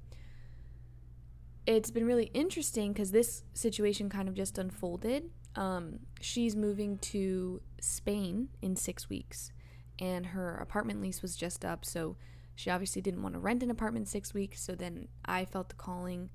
it's 1.65 1.93
been 1.93 2.07
really 2.07 2.31
interesting 2.35 2.93
because 2.93 3.13
this 3.13 3.45
situation 3.55 4.11
kind 4.11 4.29
of 4.29 4.35
just 4.35 4.59
unfolded. 4.59 5.31
Um, 5.55 6.01
she's 6.21 6.57
moving 6.57 6.99
to 6.99 7.63
Spain 7.81 8.49
in 8.61 8.75
six 8.75 9.09
weeks, 9.09 9.53
and 10.01 10.27
her 10.27 10.57
apartment 10.57 11.01
lease 11.01 11.23
was 11.23 11.37
just 11.37 11.65
up. 11.65 11.85
So 11.85 12.17
she 12.57 12.69
obviously 12.69 13.01
didn't 13.01 13.23
want 13.23 13.35
to 13.37 13.41
rent 13.41 13.63
an 13.63 13.71
apartment 13.71 14.09
six 14.09 14.35
weeks. 14.35 14.61
So 14.61 14.75
then 14.75 15.07
I 15.25 15.45
felt 15.45 15.69
the 15.69 15.77
calling 15.77 16.31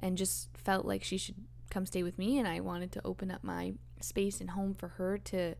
and 0.00 0.16
just 0.16 0.48
felt 0.56 0.86
like 0.86 1.04
she 1.04 1.18
should 1.18 1.36
come 1.72 1.86
stay 1.86 2.02
with 2.02 2.18
me. 2.18 2.38
And 2.38 2.46
I 2.46 2.60
wanted 2.60 2.92
to 2.92 3.00
open 3.04 3.30
up 3.30 3.42
my 3.42 3.74
space 4.00 4.40
and 4.40 4.50
home 4.50 4.74
for 4.74 4.88
her 4.88 5.18
to, 5.18 5.54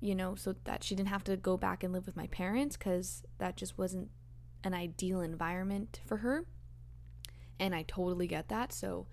you 0.00 0.14
know, 0.14 0.34
so 0.34 0.54
that 0.64 0.84
she 0.84 0.94
didn't 0.94 1.08
have 1.08 1.24
to 1.24 1.36
go 1.36 1.56
back 1.56 1.82
and 1.82 1.92
live 1.92 2.06
with 2.06 2.16
my 2.16 2.26
parents 2.28 2.76
because 2.76 3.22
that 3.38 3.56
just 3.56 3.76
wasn't 3.76 4.10
an 4.62 4.74
ideal 4.74 5.20
environment 5.20 6.00
for 6.06 6.18
her 6.18 6.44
and 7.60 7.74
I 7.74 7.82
totally 7.82 8.26
get 8.26 8.48
that. 8.48 8.72
So, 8.72 9.06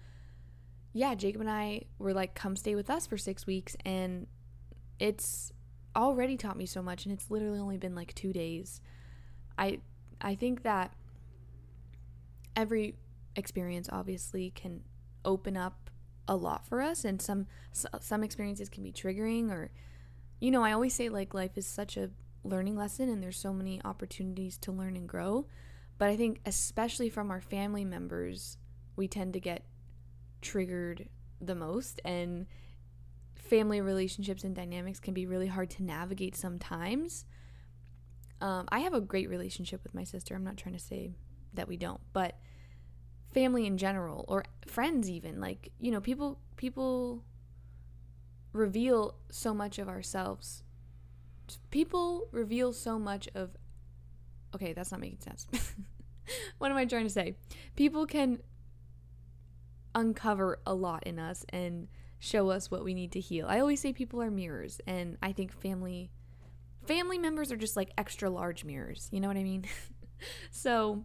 yeah, 0.93 1.13
Jacob 1.13 1.41
and 1.41 1.49
I 1.49 1.81
were 1.99 2.13
like, 2.13 2.33
come 2.33 2.55
stay 2.55 2.73
with 2.73 2.89
us 2.89 3.05
for 3.05 3.17
six 3.17 3.45
weeks, 3.45 3.75
and 3.85 4.25
it's 4.97 5.51
already 5.95 6.37
taught 6.37 6.57
me 6.57 6.65
so 6.65 6.81
much, 6.81 7.05
and 7.05 7.13
it's 7.13 7.29
literally 7.29 7.59
only 7.59 7.77
been 7.77 7.93
like 7.93 8.15
two 8.15 8.33
days. 8.33 8.81
I 9.57 9.81
I 10.21 10.33
think 10.33 10.63
that 10.63 10.93
every 12.55 12.95
experience 13.35 13.87
obviously 13.91 14.49
can 14.49 14.81
open 15.27 15.55
up 15.55 15.91
a 16.27 16.35
lot 16.35 16.65
for 16.65 16.81
us, 16.81 17.05
and 17.05 17.21
some 17.21 17.45
some 17.99 18.23
experiences 18.23 18.69
can 18.69 18.83
be 18.83 18.91
triggering, 18.91 19.51
or 19.51 19.69
you 20.39 20.49
know, 20.49 20.63
I 20.63 20.71
always 20.71 20.95
say 20.95 21.09
like 21.09 21.35
life 21.35 21.57
is 21.57 21.67
such 21.67 21.97
a 21.97 22.09
learning 22.43 22.75
lesson, 22.75 23.09
and 23.09 23.21
there's 23.21 23.37
so 23.37 23.53
many 23.53 23.79
opportunities 23.85 24.57
to 24.59 24.71
learn 24.71 24.95
and 24.95 25.07
grow. 25.07 25.45
But 25.97 26.09
I 26.09 26.17
think, 26.17 26.39
especially 26.45 27.09
from 27.09 27.29
our 27.31 27.41
family 27.41 27.85
members, 27.85 28.57
we 28.95 29.07
tend 29.07 29.33
to 29.33 29.39
get 29.39 29.63
triggered 30.41 31.09
the 31.41 31.55
most. 31.55 32.01
And 32.05 32.45
family 33.35 33.81
relationships 33.81 34.43
and 34.43 34.55
dynamics 34.55 34.99
can 34.99 35.13
be 35.13 35.25
really 35.25 35.47
hard 35.47 35.69
to 35.71 35.83
navigate 35.83 36.35
sometimes. 36.35 37.25
Um, 38.41 38.67
I 38.69 38.79
have 38.79 38.93
a 38.93 39.01
great 39.01 39.29
relationship 39.29 39.83
with 39.83 39.95
my 39.95 40.03
sister. 40.03 40.35
I'm 40.35 40.43
not 40.43 40.57
trying 40.57 40.75
to 40.75 40.83
say 40.83 41.11
that 41.53 41.67
we 41.67 41.77
don't, 41.77 42.01
but 42.13 42.37
family 43.39 43.65
in 43.65 43.77
general 43.77 44.25
or 44.27 44.43
friends 44.65 45.09
even 45.09 45.39
like 45.39 45.71
you 45.79 45.91
know 45.91 46.01
people 46.01 46.39
people 46.55 47.23
reveal 48.51 49.15
so 49.29 49.53
much 49.53 49.77
of 49.77 49.87
ourselves 49.87 50.63
people 51.69 52.27
reveal 52.31 52.73
so 52.73 52.97
much 52.97 53.29
of 53.35 53.51
okay, 54.55 54.73
that's 54.73 54.91
not 54.91 54.99
making 54.99 55.19
sense. 55.19 55.47
what 56.57 56.71
am 56.71 56.77
I 56.77 56.85
trying 56.85 57.03
to 57.03 57.09
say? 57.09 57.35
People 57.75 58.05
can 58.05 58.39
uncover 59.93 60.59
a 60.65 60.73
lot 60.73 61.05
in 61.05 61.19
us 61.19 61.45
and 61.49 61.87
show 62.19 62.49
us 62.49 62.71
what 62.71 62.83
we 62.83 62.93
need 62.93 63.11
to 63.11 63.19
heal. 63.19 63.45
I 63.47 63.59
always 63.59 63.79
say 63.79 63.93
people 63.93 64.21
are 64.21 64.31
mirrors, 64.31 64.81
and 64.87 65.17
I 65.21 65.31
think 65.31 65.51
family 65.51 66.11
family 66.85 67.17
members 67.17 67.51
are 67.51 67.57
just 67.57 67.75
like 67.75 67.91
extra 67.97 68.29
large 68.29 68.63
mirrors. 68.63 69.09
You 69.11 69.19
know 69.19 69.27
what 69.27 69.37
I 69.37 69.43
mean? 69.43 69.65
so 70.51 71.03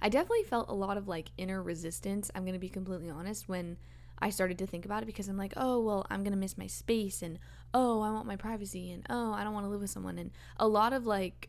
I 0.00 0.08
definitely 0.08 0.44
felt 0.44 0.68
a 0.68 0.74
lot 0.74 0.96
of 0.96 1.08
like 1.08 1.30
inner 1.36 1.62
resistance. 1.62 2.30
I'm 2.34 2.42
going 2.42 2.54
to 2.54 2.58
be 2.58 2.68
completely 2.68 3.10
honest 3.10 3.48
when 3.48 3.76
I 4.18 4.30
started 4.30 4.58
to 4.58 4.66
think 4.66 4.84
about 4.84 5.02
it 5.02 5.06
because 5.06 5.28
I'm 5.28 5.36
like, 5.36 5.52
oh, 5.56 5.80
well, 5.80 6.06
I'm 6.10 6.22
going 6.22 6.32
to 6.32 6.38
miss 6.38 6.56
my 6.56 6.66
space 6.66 7.22
and 7.22 7.38
oh, 7.74 8.00
I 8.00 8.10
want 8.10 8.26
my 8.26 8.36
privacy 8.36 8.90
and 8.90 9.04
oh, 9.10 9.32
I 9.32 9.44
don't 9.44 9.54
want 9.54 9.66
to 9.66 9.70
live 9.70 9.80
with 9.80 9.90
someone. 9.90 10.18
And 10.18 10.30
a 10.58 10.66
lot 10.66 10.92
of 10.92 11.06
like 11.06 11.48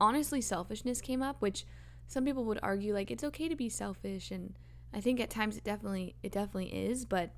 honestly 0.00 0.40
selfishness 0.40 1.00
came 1.00 1.22
up, 1.22 1.40
which 1.40 1.66
some 2.06 2.24
people 2.24 2.44
would 2.44 2.58
argue 2.62 2.94
like 2.94 3.10
it's 3.10 3.24
okay 3.24 3.48
to 3.48 3.56
be 3.56 3.68
selfish 3.68 4.30
and 4.30 4.54
I 4.94 5.00
think 5.00 5.20
at 5.20 5.30
times 5.30 5.56
it 5.56 5.64
definitely 5.64 6.14
it 6.22 6.32
definitely 6.32 6.68
is, 6.68 7.04
but 7.04 7.30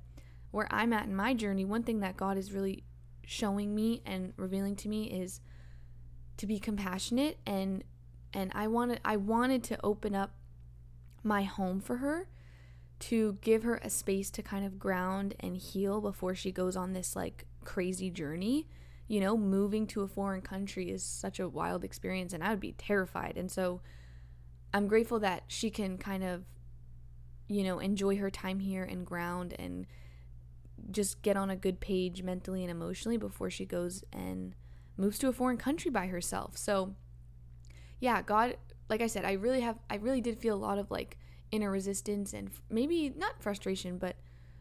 where 0.51 0.67
I'm 0.71 0.93
at 0.93 1.05
in 1.05 1.15
my 1.15 1.33
journey, 1.33 1.65
one 1.65 1.83
thing 1.83 1.99
that 2.01 2.17
God 2.17 2.37
is 2.37 2.51
really 2.51 2.83
showing 3.25 3.73
me 3.73 4.01
and 4.05 4.33
revealing 4.37 4.75
to 4.77 4.89
me 4.89 5.05
is 5.05 5.39
to 6.37 6.45
be 6.45 6.59
compassionate 6.59 7.37
and 7.45 7.83
and 8.35 8.51
I 8.53 8.67
wanted 8.67 8.99
I 9.03 9.17
wanted 9.17 9.63
to 9.65 9.79
open 9.83 10.13
up 10.13 10.35
my 11.23 11.43
home 11.43 11.79
for 11.79 11.97
her 11.97 12.27
to 12.97 13.37
give 13.41 13.63
her 13.63 13.77
a 13.77 13.89
space 13.89 14.29
to 14.31 14.43
kind 14.43 14.65
of 14.65 14.77
ground 14.77 15.33
and 15.39 15.57
heal 15.57 16.01
before 16.01 16.35
she 16.35 16.51
goes 16.51 16.75
on 16.75 16.93
this 16.93 17.15
like 17.15 17.45
crazy 17.63 18.11
journey 18.11 18.67
you 19.07 19.19
know, 19.19 19.37
moving 19.37 19.85
to 19.87 20.01
a 20.01 20.07
foreign 20.07 20.41
country 20.41 20.89
is 20.89 21.03
such 21.03 21.39
a 21.39 21.47
wild 21.47 21.83
experience 21.83 22.33
and 22.33 22.43
I 22.43 22.49
would 22.49 22.59
be 22.59 22.73
terrified. 22.73 23.37
And 23.37 23.51
so 23.51 23.81
I'm 24.73 24.87
grateful 24.87 25.19
that 25.19 25.43
she 25.47 25.69
can 25.69 25.97
kind 25.97 26.23
of, 26.23 26.43
you 27.47 27.63
know, 27.63 27.79
enjoy 27.79 28.17
her 28.17 28.31
time 28.31 28.59
here 28.59 28.83
and 28.83 29.05
ground 29.05 29.53
and 29.59 29.85
just 30.89 31.21
get 31.21 31.37
on 31.37 31.49
a 31.49 31.55
good 31.55 31.79
page 31.79 32.23
mentally 32.23 32.63
and 32.63 32.71
emotionally 32.71 33.17
before 33.17 33.49
she 33.49 33.65
goes 33.65 34.03
and 34.11 34.55
moves 34.97 35.19
to 35.19 35.27
a 35.27 35.33
foreign 35.33 35.57
country 35.57 35.91
by 35.91 36.07
herself. 36.07 36.57
So, 36.57 36.95
yeah, 37.99 38.21
God, 38.21 38.57
like 38.89 39.01
I 39.01 39.07
said, 39.07 39.25
I 39.25 39.33
really 39.33 39.61
have, 39.61 39.77
I 39.89 39.95
really 39.95 40.21
did 40.21 40.39
feel 40.39 40.55
a 40.55 40.57
lot 40.57 40.77
of 40.77 40.91
like 40.91 41.17
inner 41.51 41.71
resistance 41.71 42.33
and 42.33 42.49
maybe 42.69 43.13
not 43.15 43.41
frustration, 43.41 43.97
but 43.97 44.15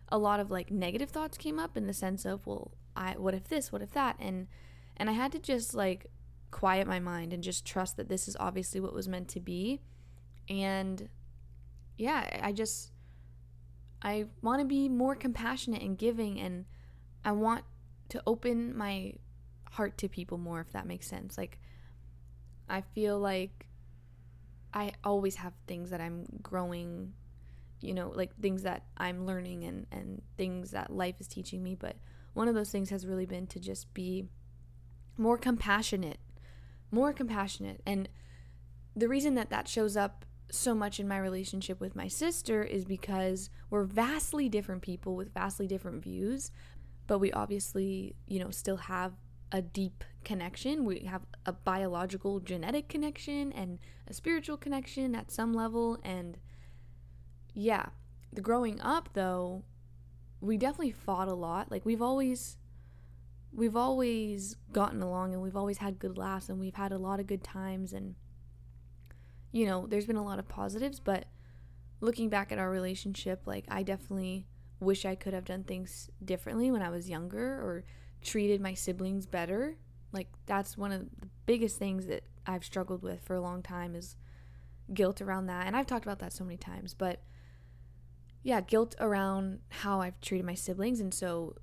a 0.09 0.19
lot 0.19 0.41
of 0.41 0.51
like 0.51 0.71
negative 0.71 1.11
thoughts 1.11 1.37
came 1.37 1.59
up 1.59 1.77
in 1.77 1.87
the 1.87 1.95
sense 1.95 2.25
of, 2.25 2.47
well, 2.47 2.73
I 2.97 3.15
what 3.17 3.35
if 3.35 3.49
this, 3.49 3.73
what 3.73 3.83
if 3.83 3.93
that? 3.93 4.17
And 4.21 4.47
and 4.97 5.11
I 5.11 5.13
had 5.13 5.33
to 5.33 5.39
just 5.39 5.75
like 5.75 6.07
quiet 6.51 6.87
my 6.87 7.01
mind 7.01 7.33
and 7.33 7.43
just 7.43 7.65
trust 7.65 7.97
that 7.97 8.09
this 8.09 8.29
is 8.29 8.37
obviously 8.39 8.81
what 8.81 8.95
was 8.95 9.09
meant 9.09 9.29
to 9.29 9.41
be. 9.41 9.81
And 10.49 11.09
yeah, 11.99 12.41
I 12.43 12.53
just 12.53 12.93
I 14.03 14.27
want 14.43 14.61
to 14.61 14.67
be 14.67 14.89
more 14.89 15.17
compassionate 15.17 15.83
and 15.83 15.99
giving 15.99 16.39
and 16.39 16.67
I 17.25 17.33
want 17.33 17.65
to 18.11 18.23
open 18.27 18.77
my 18.77 19.15
heart 19.73 19.99
to 19.99 20.09
people 20.09 20.39
more 20.39 20.61
if 20.61 20.71
that 20.73 20.87
makes 20.87 21.09
sense. 21.09 21.37
Like 21.37 21.59
I 22.69 22.81
feel 22.81 23.19
like 23.19 23.67
I 24.73 24.93
always 25.05 25.37
have 25.37 25.53
things 25.67 25.91
that 25.91 26.01
I'm 26.01 26.27
growing, 26.43 27.13
you 27.81 27.95
know, 27.95 28.13
like 28.15 28.35
things 28.41 28.63
that 28.63 28.85
I'm 28.97 29.27
learning 29.27 29.65
and 29.65 29.87
and 29.93 30.23
things 30.37 30.73
that 30.73 30.91
life 30.91 31.17
is 31.21 31.29
teaching 31.29 31.63
me, 31.63 31.75
but 31.75 31.97
one 32.33 32.49
of 32.49 32.55
those 32.55 32.71
things 32.71 32.91
has 32.91 33.07
really 33.07 33.27
been 33.27 33.47
to 33.49 33.61
just 33.61 33.93
be 33.95 34.25
more 35.17 35.39
compassionate, 35.39 36.19
more 36.91 37.13
compassionate. 37.13 37.81
And 37.87 38.09
the 38.97 39.09
reason 39.09 39.35
that 39.35 39.51
that 39.51 39.69
shows 39.69 39.97
up 39.97 40.25
so 40.51 40.75
much 40.75 41.01
in 41.01 41.09
my 41.09 41.19
relationship 41.19 41.81
with 41.81 41.97
my 41.97 42.09
sister 42.09 42.63
is 42.63 42.85
because 42.85 43.51
we're 43.71 43.85
vastly 43.85 44.49
different 44.49 44.83
people 44.83 45.17
with 45.17 45.33
vastly 45.33 45.67
different 45.67 46.03
views, 46.03 46.51
but 47.07 47.19
we 47.19 47.33
obviously, 47.33 48.17
you 48.27 48.39
know, 48.39 48.51
still 48.51 48.77
have 48.77 49.13
a 49.53 49.63
deep 49.63 50.05
connection. 50.25 50.85
We 50.85 51.01
have 51.01 51.23
a 51.47 51.53
biological 51.53 52.41
genetic 52.41 52.89
connection 52.89 53.53
and 53.53 53.79
a 54.09 54.15
spiritual 54.15 54.57
connection 54.57 55.15
at 55.15 55.31
some 55.31 55.53
level 55.53 55.99
and 56.03 56.39
yeah, 57.55 57.87
the 58.33 58.41
growing 58.41 58.81
up 58.81 59.11
though, 59.15 59.63
we 60.41 60.57
definitely 60.57 60.93
fought 60.93 61.29
a 61.29 61.35
lot. 61.35 61.71
Like 61.71 61.85
we've 61.87 62.03
always 62.03 62.57
we've 63.53 63.77
always 63.77 64.57
gotten 64.73 65.01
along 65.01 65.33
and 65.33 65.41
we've 65.41 65.57
always 65.57 65.79
had 65.79 65.99
good 65.99 66.19
laughs 66.19 66.49
and 66.49 66.59
we've 66.59 66.75
had 66.75 66.91
a 66.91 66.99
lot 66.99 67.21
of 67.21 67.27
good 67.27 67.45
times 67.45 67.93
and 67.93 68.17
you 69.53 69.67
know, 69.67 69.87
there's 69.87 70.07
been 70.07 70.17
a 70.17 70.25
lot 70.25 70.41
of 70.41 70.49
positives, 70.49 70.99
but 70.99 71.27
looking 72.01 72.29
back 72.29 72.51
at 72.51 72.59
our 72.59 72.69
relationship, 72.69 73.43
like 73.47 73.65
I 73.69 73.85
definitely 73.85 74.47
wish 74.81 75.05
I 75.05 75.15
could 75.15 75.33
have 75.33 75.45
done 75.45 75.63
things 75.63 76.11
differently 76.25 76.73
when 76.73 76.83
I 76.83 76.91
was 76.91 77.09
younger 77.09 77.41
or 77.41 77.85
treated 78.21 78.61
my 78.61 78.75
siblings 78.75 79.27
better. 79.27 79.77
Like 80.15 80.29
that's 80.47 80.79
one 80.79 80.93
of 80.93 81.01
the 81.21 81.29
biggest 81.45 81.79
things 81.79 82.07
that 82.07 82.23
I've 82.47 82.65
struggled 82.65 83.03
with 83.03 83.21
for 83.23 83.35
a 83.35 83.41
long 83.41 83.63
time 83.63 83.95
is 83.95 84.17
guilt 84.93 85.21
around 85.21 85.47
that. 85.47 85.67
And 85.67 85.77
I've 85.77 85.87
talked 85.87 86.05
about 86.05 86.21
that 86.21 86.33
so 86.33 86.45
many 86.45 86.57
times, 86.57 86.95
but 86.95 87.21
yeah, 88.43 88.61
guilt 88.61 88.95
around 89.01 89.61
how 89.71 90.01
I've 90.01 90.21
treated 90.21 90.47
my 90.47 90.55
siblings. 90.55 91.01
And 91.01 91.13
so 91.13 91.57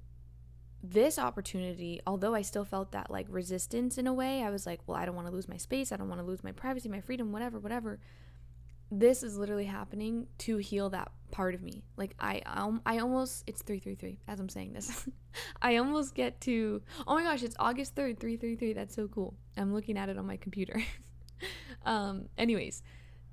this 0.84 1.20
opportunity, 1.20 2.01
although 2.08 2.34
I 2.34 2.41
still 2.41 2.65
felt 2.65 2.91
that 2.91 3.12
like 3.12 3.27
resistance 3.29 3.98
in 3.98 4.08
a 4.08 4.13
way, 4.13 4.43
I 4.43 4.50
was 4.50 4.65
like, 4.65 4.81
well, 4.88 4.98
I 4.98 5.05
don't 5.05 5.15
want 5.15 5.27
to 5.27 5.34
lose 5.34 5.48
my 5.48 5.58
space. 5.58 5.91
I 5.91 5.98
don't 5.98 6.10
want 6.10 6.20
to 6.20 6.25
lose 6.25 6.43
my 6.43 6.51
privacy, 6.51 6.89
my 6.89 7.01
freedom, 7.01 7.31
whatever, 7.31 7.60
whatever. 7.60 8.00
This 8.92 9.24
is 9.24 9.38
literally 9.38 9.66
happening 9.66 10.28
to 10.40 10.58
heal 10.58 10.90
that 10.90 11.12
part 11.32 11.56
of 11.56 11.64
me. 11.64 11.84
Like 11.96 12.14
I 12.20 12.42
um, 12.46 12.82
I 12.86 13.00
almost 13.00 13.46
it's 13.48 13.62
333 13.62 14.20
as 14.28 14.40
I'm 14.40 14.50
saying 14.50 14.74
this. 14.74 15.08
I 15.62 15.78
almost 15.78 16.14
get 16.14 16.42
to 16.42 16.82
Oh 17.08 17.16
my 17.16 17.24
gosh, 17.24 17.42
it's 17.42 17.56
August 17.58 17.96
3rd, 17.96 18.20
333. 18.20 18.74
That's 18.74 18.94
so 18.96 19.08
cool. 19.08 19.34
I'm 19.58 19.74
looking 19.74 19.98
at 19.98 20.10
it 20.10 20.18
on 20.18 20.28
my 20.28 20.38
computer. 20.38 20.84
um 21.86 22.28
anyways, 22.38 22.84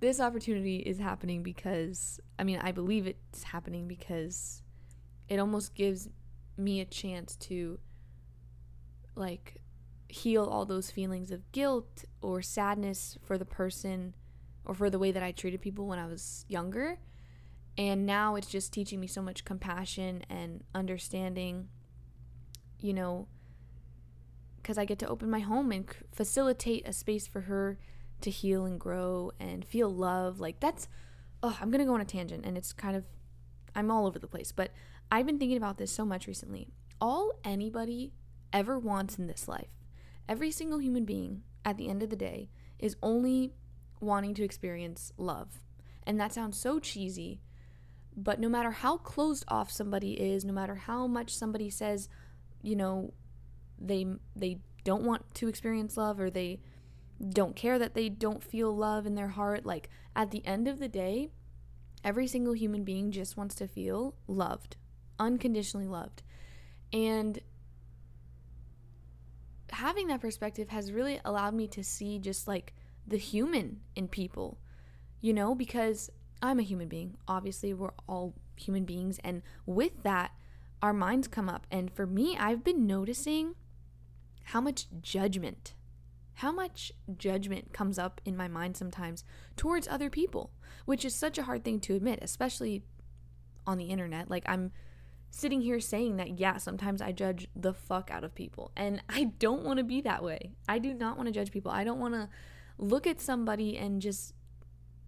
this 0.01 0.21
opportunity 0.21 0.77
is 0.77 0.99
happening 0.99 1.43
because 1.43 2.21
I 2.39 2.45
mean, 2.45 2.61
I 2.63 2.73
believe 2.73 3.07
it's 3.07 3.43
happening 3.43 3.89
because 3.89 4.63
it 5.29 5.39
almost 5.39 5.75
gives 5.75 6.09
me 6.57 6.81
a 6.81 6.85
chance 6.85 7.37
to 7.37 7.79
like 9.15 9.61
heal 10.09 10.45
all 10.45 10.65
those 10.65 10.91
feelings 10.91 11.31
of 11.31 11.51
guilt 11.53 12.05
or 12.23 12.41
sadness 12.41 13.19
for 13.23 13.37
the 13.37 13.45
person 13.45 14.15
or 14.69 14.75
for 14.75 14.91
the 14.91 14.99
way 14.99 15.11
that 15.11 15.23
I 15.23 15.33
treated 15.33 15.61
people 15.61 15.87
when 15.87 15.99
I 15.99 16.07
was 16.07 16.45
younger. 16.47 16.99
And 17.77 18.07
now 18.07 18.35
it's 18.35 18.49
just 18.49 18.73
teaching 18.73 19.01
me 19.01 19.07
so 19.07 19.23
much 19.23 19.45
compassion 19.45 20.23
and 20.29 20.63
understanding, 20.75 21.69
you 22.81 22.93
know, 22.93 23.29
because 24.57 24.77
I 24.77 24.85
get 24.85 24.99
to 25.01 25.09
open 25.09 25.31
my 25.31 25.39
home 25.41 25.73
and 25.73 25.89
facilitate 26.13 26.87
a 26.87 26.93
space 26.93 27.27
for 27.27 27.43
her 27.43 27.79
to 28.21 28.31
heal 28.31 28.67
and 28.67 28.79
grow 28.79 29.33
and 29.41 29.65
feel 29.65 29.89
love. 29.89 30.41
Like 30.41 30.61
that's, 30.61 30.89
oh, 31.43 31.57
I'm 31.61 31.71
going 31.71 31.79
to 31.81 31.87
go 31.87 31.95
on 31.95 32.01
a 32.01 32.05
tangent 32.05 32.45
and 32.45 32.59
it's 32.59 32.73
kind 32.73 32.97
of, 32.97 33.05
I'm 33.75 33.91
all 33.91 34.07
over 34.07 34.19
the 34.19 34.27
place, 34.27 34.53
but 34.53 34.73
I've 35.11 35.25
been 35.25 35.39
thinking 35.39 35.57
about 35.57 35.79
this 35.79 35.93
so 35.93 36.05
much 36.05 36.27
recently. 36.27 36.69
All 37.01 37.33
anybody 37.45 38.13
ever 38.53 38.79
wants 38.79 39.19
in 39.19 39.29
this 39.29 39.47
life, 39.47 39.71
every 40.29 40.51
single 40.51 40.81
human 40.81 41.05
being 41.05 41.43
at 41.65 41.79
the 41.79 41.89
end 41.89 42.03
of 42.03 42.11
the 42.11 42.17
day, 42.17 42.51
is 42.79 42.97
only 43.03 43.55
wanting 44.01 44.35
to 44.35 44.45
experience 44.45 45.13
love. 45.17 45.61
And 46.05 46.21
that 46.21 46.33
sounds 46.33 46.59
so 46.59 46.79
cheesy, 46.79 47.41
but 48.17 48.41
no 48.41 48.49
matter 48.49 48.71
how 48.71 48.97
closed 48.97 49.45
off 49.49 49.71
somebody 49.71 50.13
is, 50.13 50.45
no 50.45 50.53
matter 50.53 50.75
how 50.75 51.07
much 51.07 51.35
somebody 51.35 51.71
says, 51.71 52.09
you 52.63 52.77
know, 52.77 53.13
they 53.79 54.07
they 54.35 54.59
don't 54.85 55.05
want 55.05 55.35
to 55.35 55.49
experience 55.49 55.97
love 55.97 56.19
or 56.19 56.31
they 56.31 56.61
don't 57.31 57.57
care 57.57 57.79
that 57.79 57.95
they 57.95 58.09
don't 58.09 58.43
feel 58.43 58.75
love 58.75 59.07
in 59.07 59.15
their 59.15 59.29
heart, 59.29 59.67
like 59.67 59.91
at 60.17 60.31
the 60.31 60.45
end 60.47 60.67
of 60.67 60.79
the 60.79 60.89
day, 60.89 61.29
every 62.03 62.27
single 62.27 62.55
human 62.55 62.85
being 62.85 63.11
just 63.11 63.37
wants 63.37 63.55
to 63.57 63.69
feel 63.69 64.15
loved 64.27 64.77
unconditionally 65.19 65.87
loved. 65.87 66.23
And 66.93 67.41
having 69.71 70.09
that 70.09 70.21
perspective 70.21 70.69
has 70.69 70.93
really 70.93 71.21
allowed 71.25 71.55
me 71.55 71.67
to 71.69 71.85
see 71.85 72.19
just 72.19 72.49
like 72.49 72.73
the 73.09 73.19
human 73.19 73.81
in 73.97 74.09
people, 74.09 74.59
you 75.21 75.33
know, 75.33 75.55
because 75.55 76.11
I'm 76.43 76.59
a 76.59 76.63
human 76.63 76.89
being. 76.89 77.17
Obviously, 77.27 77.75
we're 77.75 77.91
all 78.09 78.35
human 78.57 78.85
beings. 78.85 79.19
And 79.25 79.43
with 79.67 80.03
that, 80.03 80.33
our 80.83 80.93
minds 80.93 81.27
come 81.27 81.49
up. 81.49 81.67
And 81.71 81.91
for 81.91 82.07
me, 82.07 82.37
I've 82.39 82.63
been 82.63 82.87
noticing 82.87 83.55
how 84.45 84.61
much 84.61 84.87
judgment, 85.03 85.75
how 86.35 86.53
much 86.53 86.93
judgment 87.17 87.73
comes 87.73 87.99
up 87.99 88.21
in 88.25 88.37
my 88.37 88.49
mind 88.49 88.77
sometimes 88.77 89.25
towards 89.57 89.89
other 89.89 90.11
people, 90.11 90.53
which 90.85 91.05
is 91.05 91.15
such 91.15 91.39
a 91.39 91.43
hard 91.43 91.65
thing 91.65 91.81
to 91.81 91.95
admit, 91.95 92.21
especially 92.23 92.83
on 93.67 93.79
the 93.79 93.87
internet. 93.87 94.31
Like, 94.31 94.45
I'm 94.47 94.73
sitting 95.31 95.61
here 95.61 95.81
saying 95.81 96.17
that, 96.17 96.39
yeah, 96.39 96.57
sometimes 96.57 97.03
I 97.03 97.13
judge 97.13 97.49
the 97.55 97.75
fuck 97.75 98.11
out 98.11 98.25
of 98.25 98.35
people. 98.35 98.71
And 98.77 99.03
I 99.09 99.25
don't 99.25 99.65
want 99.65 99.79
to 99.79 99.85
be 99.85 100.01
that 100.03 100.23
way. 100.23 100.53
I 100.69 100.79
do 100.79 100.95
not 100.95 101.17
want 101.17 101.27
to 101.27 101.33
judge 101.33 101.51
people. 101.51 101.71
I 101.71 101.85
don't 101.85 101.99
want 101.99 102.15
to 102.15 102.29
look 102.79 103.07
at 103.07 103.21
somebody 103.21 103.77
and 103.77 104.01
just 104.01 104.35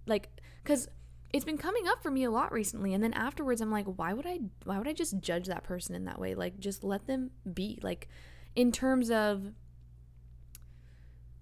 like, 0.06 0.28
because 0.62 0.88
it's 1.32 1.44
been 1.44 1.58
coming 1.58 1.86
up 1.88 2.02
for 2.02 2.10
me 2.10 2.24
a 2.24 2.30
lot 2.30 2.52
recently 2.52 2.92
and 2.92 3.04
then 3.04 3.12
afterwards 3.12 3.60
i'm 3.60 3.70
like 3.70 3.86
why 3.86 4.12
would 4.12 4.26
i 4.26 4.40
why 4.64 4.76
would 4.78 4.88
i 4.88 4.92
just 4.92 5.20
judge 5.20 5.46
that 5.46 5.62
person 5.62 5.94
in 5.94 6.04
that 6.04 6.18
way 6.18 6.34
like 6.34 6.58
just 6.58 6.82
let 6.82 7.06
them 7.06 7.30
be 7.54 7.78
like 7.82 8.08
in 8.56 8.72
terms 8.72 9.12
of 9.12 9.52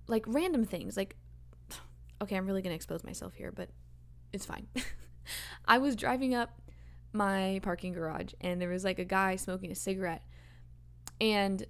like 0.06 0.26
random 0.26 0.62
things 0.62 0.94
like 0.94 1.16
okay 2.22 2.36
i'm 2.36 2.46
really 2.46 2.60
gonna 2.60 2.74
expose 2.74 3.02
myself 3.02 3.32
here 3.32 3.50
but 3.50 3.70
it's 4.30 4.44
fine 4.44 4.66
i 5.64 5.78
was 5.78 5.96
driving 5.96 6.34
up 6.34 6.60
my 7.12 7.60
parking 7.62 7.92
garage 7.92 8.32
and 8.40 8.60
there 8.60 8.68
was 8.68 8.84
like 8.84 8.98
a 8.98 9.04
guy 9.04 9.36
smoking 9.36 9.70
a 9.70 9.74
cigarette. 9.74 10.22
And 11.20 11.64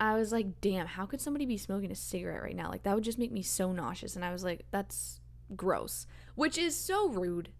I 0.00 0.14
was 0.14 0.32
like, 0.32 0.60
damn, 0.60 0.86
how 0.86 1.06
could 1.06 1.20
somebody 1.20 1.44
be 1.44 1.58
smoking 1.58 1.90
a 1.90 1.94
cigarette 1.94 2.42
right 2.42 2.56
now? 2.56 2.70
Like, 2.70 2.84
that 2.84 2.94
would 2.94 3.04
just 3.04 3.18
make 3.18 3.30
me 3.30 3.42
so 3.42 3.70
nauseous. 3.72 4.16
And 4.16 4.24
I 4.24 4.32
was 4.32 4.42
like, 4.42 4.64
that's 4.70 5.20
gross, 5.54 6.06
which 6.34 6.56
is 6.56 6.74
so 6.74 7.08
rude. 7.08 7.50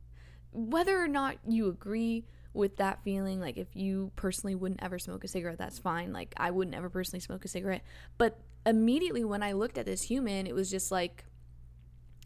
Whether 0.53 0.99
or 0.99 1.07
not 1.07 1.37
you 1.47 1.69
agree 1.69 2.25
with 2.53 2.79
that 2.79 3.05
feeling, 3.05 3.41
like, 3.41 3.59
if 3.59 3.77
you 3.77 4.11
personally 4.17 4.55
wouldn't 4.55 4.83
ever 4.83 4.99
smoke 4.99 5.23
a 5.23 5.29
cigarette, 5.29 5.59
that's 5.59 5.79
fine. 5.79 6.13
Like, 6.13 6.35
I 6.37 6.51
wouldn't 6.51 6.75
ever 6.75 6.89
personally 6.89 7.21
smoke 7.21 7.45
a 7.45 7.49
cigarette. 7.49 7.83
But 8.19 8.41
immediately 8.67 9.23
when 9.23 9.43
I 9.43 9.53
looked 9.53 9.79
at 9.79 9.87
this 9.87 10.03
human, 10.03 10.47
it 10.47 10.55
was 10.55 10.71
just 10.71 10.91
like, 10.91 11.27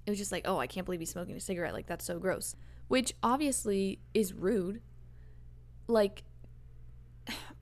it 0.07 0.11
was 0.11 0.19
just 0.19 0.33
like, 0.33 0.47
oh, 0.47 0.59
I 0.59 0.67
can't 0.67 0.87
believe 0.87 1.01
he's 1.01 1.11
smoking 1.11 1.37
a 1.37 1.41
cigarette. 1.41 1.75
Like, 1.75 1.87
that's 1.87 2.05
so 2.05 2.19
gross 2.19 2.55
which 2.89 3.15
obviously 3.23 3.99
is 4.13 4.33
rude. 4.33 4.81
Like, 5.87 6.23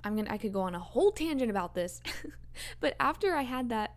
I'm 0.05 0.17
gonna, 0.17 0.33
I 0.33 0.38
could 0.38 0.53
go 0.53 0.62
on 0.62 0.75
a 0.75 0.81
whole 0.81 1.12
tangent 1.12 1.51
about 1.51 1.75
this, 1.75 2.01
but 2.81 2.95
after 2.99 3.35
I 3.35 3.43
had 3.43 3.69
that 3.69 3.95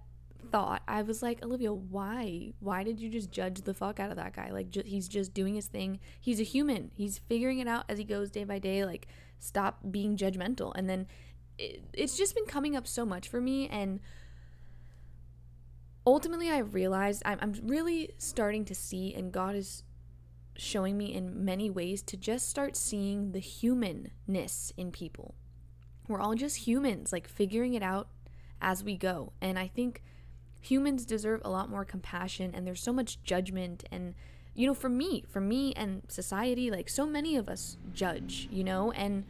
thought, 0.52 0.84
I 0.88 1.02
was 1.02 1.22
like, 1.22 1.44
Olivia, 1.44 1.74
why? 1.74 2.54
Why 2.60 2.84
did 2.84 3.00
you 3.00 3.10
just 3.10 3.32
judge 3.32 3.62
the 3.62 3.74
fuck 3.74 4.00
out 4.00 4.12
of 4.12 4.18
that 4.18 4.34
guy? 4.34 4.52
Like, 4.52 4.70
ju- 4.70 4.84
he's 4.86 5.08
just 5.08 5.34
doing 5.34 5.56
his 5.56 5.68
thing. 5.68 6.00
He's 6.20 6.40
a 6.40 6.44
human. 6.44 6.92
He's 6.94 7.18
figuring 7.18 7.60
it 7.60 7.68
out 7.68 7.86
as 7.90 7.98
he 7.98 8.04
goes 8.04 8.32
day 8.32 8.44
by 8.44 8.60
day. 8.60 8.86
Like, 8.86 9.08
stop 9.40 9.80
being 9.90 10.18
judgmental. 10.18 10.72
And 10.76 10.90
then 10.90 11.08
it, 11.58 11.84
it's 11.94 12.18
just 12.18 12.36
been 12.36 12.46
coming 12.46 12.76
up 12.76 12.88
so 12.88 13.06
much 13.06 13.28
for 13.28 13.42
me. 13.42 13.68
And 13.68 14.00
ultimately, 16.06 16.50
I 16.50 16.60
realized 16.60 17.22
I'm, 17.26 17.40
I'm 17.42 17.54
really 17.64 18.12
starting 18.18 18.66
to 18.66 18.76
see, 18.76 19.14
and 19.14 19.32
God 19.32 19.56
is 19.56 19.84
showing 20.58 20.98
me 20.98 21.14
in 21.14 21.44
many 21.44 21.70
ways 21.70 22.02
to 22.04 22.18
just 22.18 22.50
start 22.50 22.76
seeing 22.78 23.32
the 23.34 23.40
humanness 23.40 24.72
in 24.78 24.92
people. 24.92 25.36
We're 26.08 26.20
all 26.20 26.36
just 26.36 26.68
humans, 26.68 27.12
like 27.12 27.28
figuring 27.28 27.74
it 27.74 27.84
out 27.84 28.08
as 28.62 28.84
we 28.84 28.98
go. 28.98 29.34
And 29.42 29.58
I 29.58 29.68
think 29.68 30.02
humans 30.62 31.06
deserve 31.06 31.42
a 31.44 31.50
lot 31.50 31.70
more 31.70 31.86
compassion, 31.86 32.52
and 32.54 32.66
there's 32.66 32.82
so 32.82 32.94
much 32.94 33.22
judgment. 33.24 33.84
And, 33.92 34.16
you 34.54 34.68
know, 34.68 34.74
for 34.74 34.90
me, 34.90 35.24
for 35.28 35.40
me 35.40 35.74
and 35.74 36.04
society, 36.08 36.72
like 36.72 36.90
so 36.90 37.06
many 37.06 37.36
of 37.36 37.50
us 37.50 37.78
judge, 37.94 38.48
you 38.52 38.64
know, 38.64 38.92
and 38.92 39.26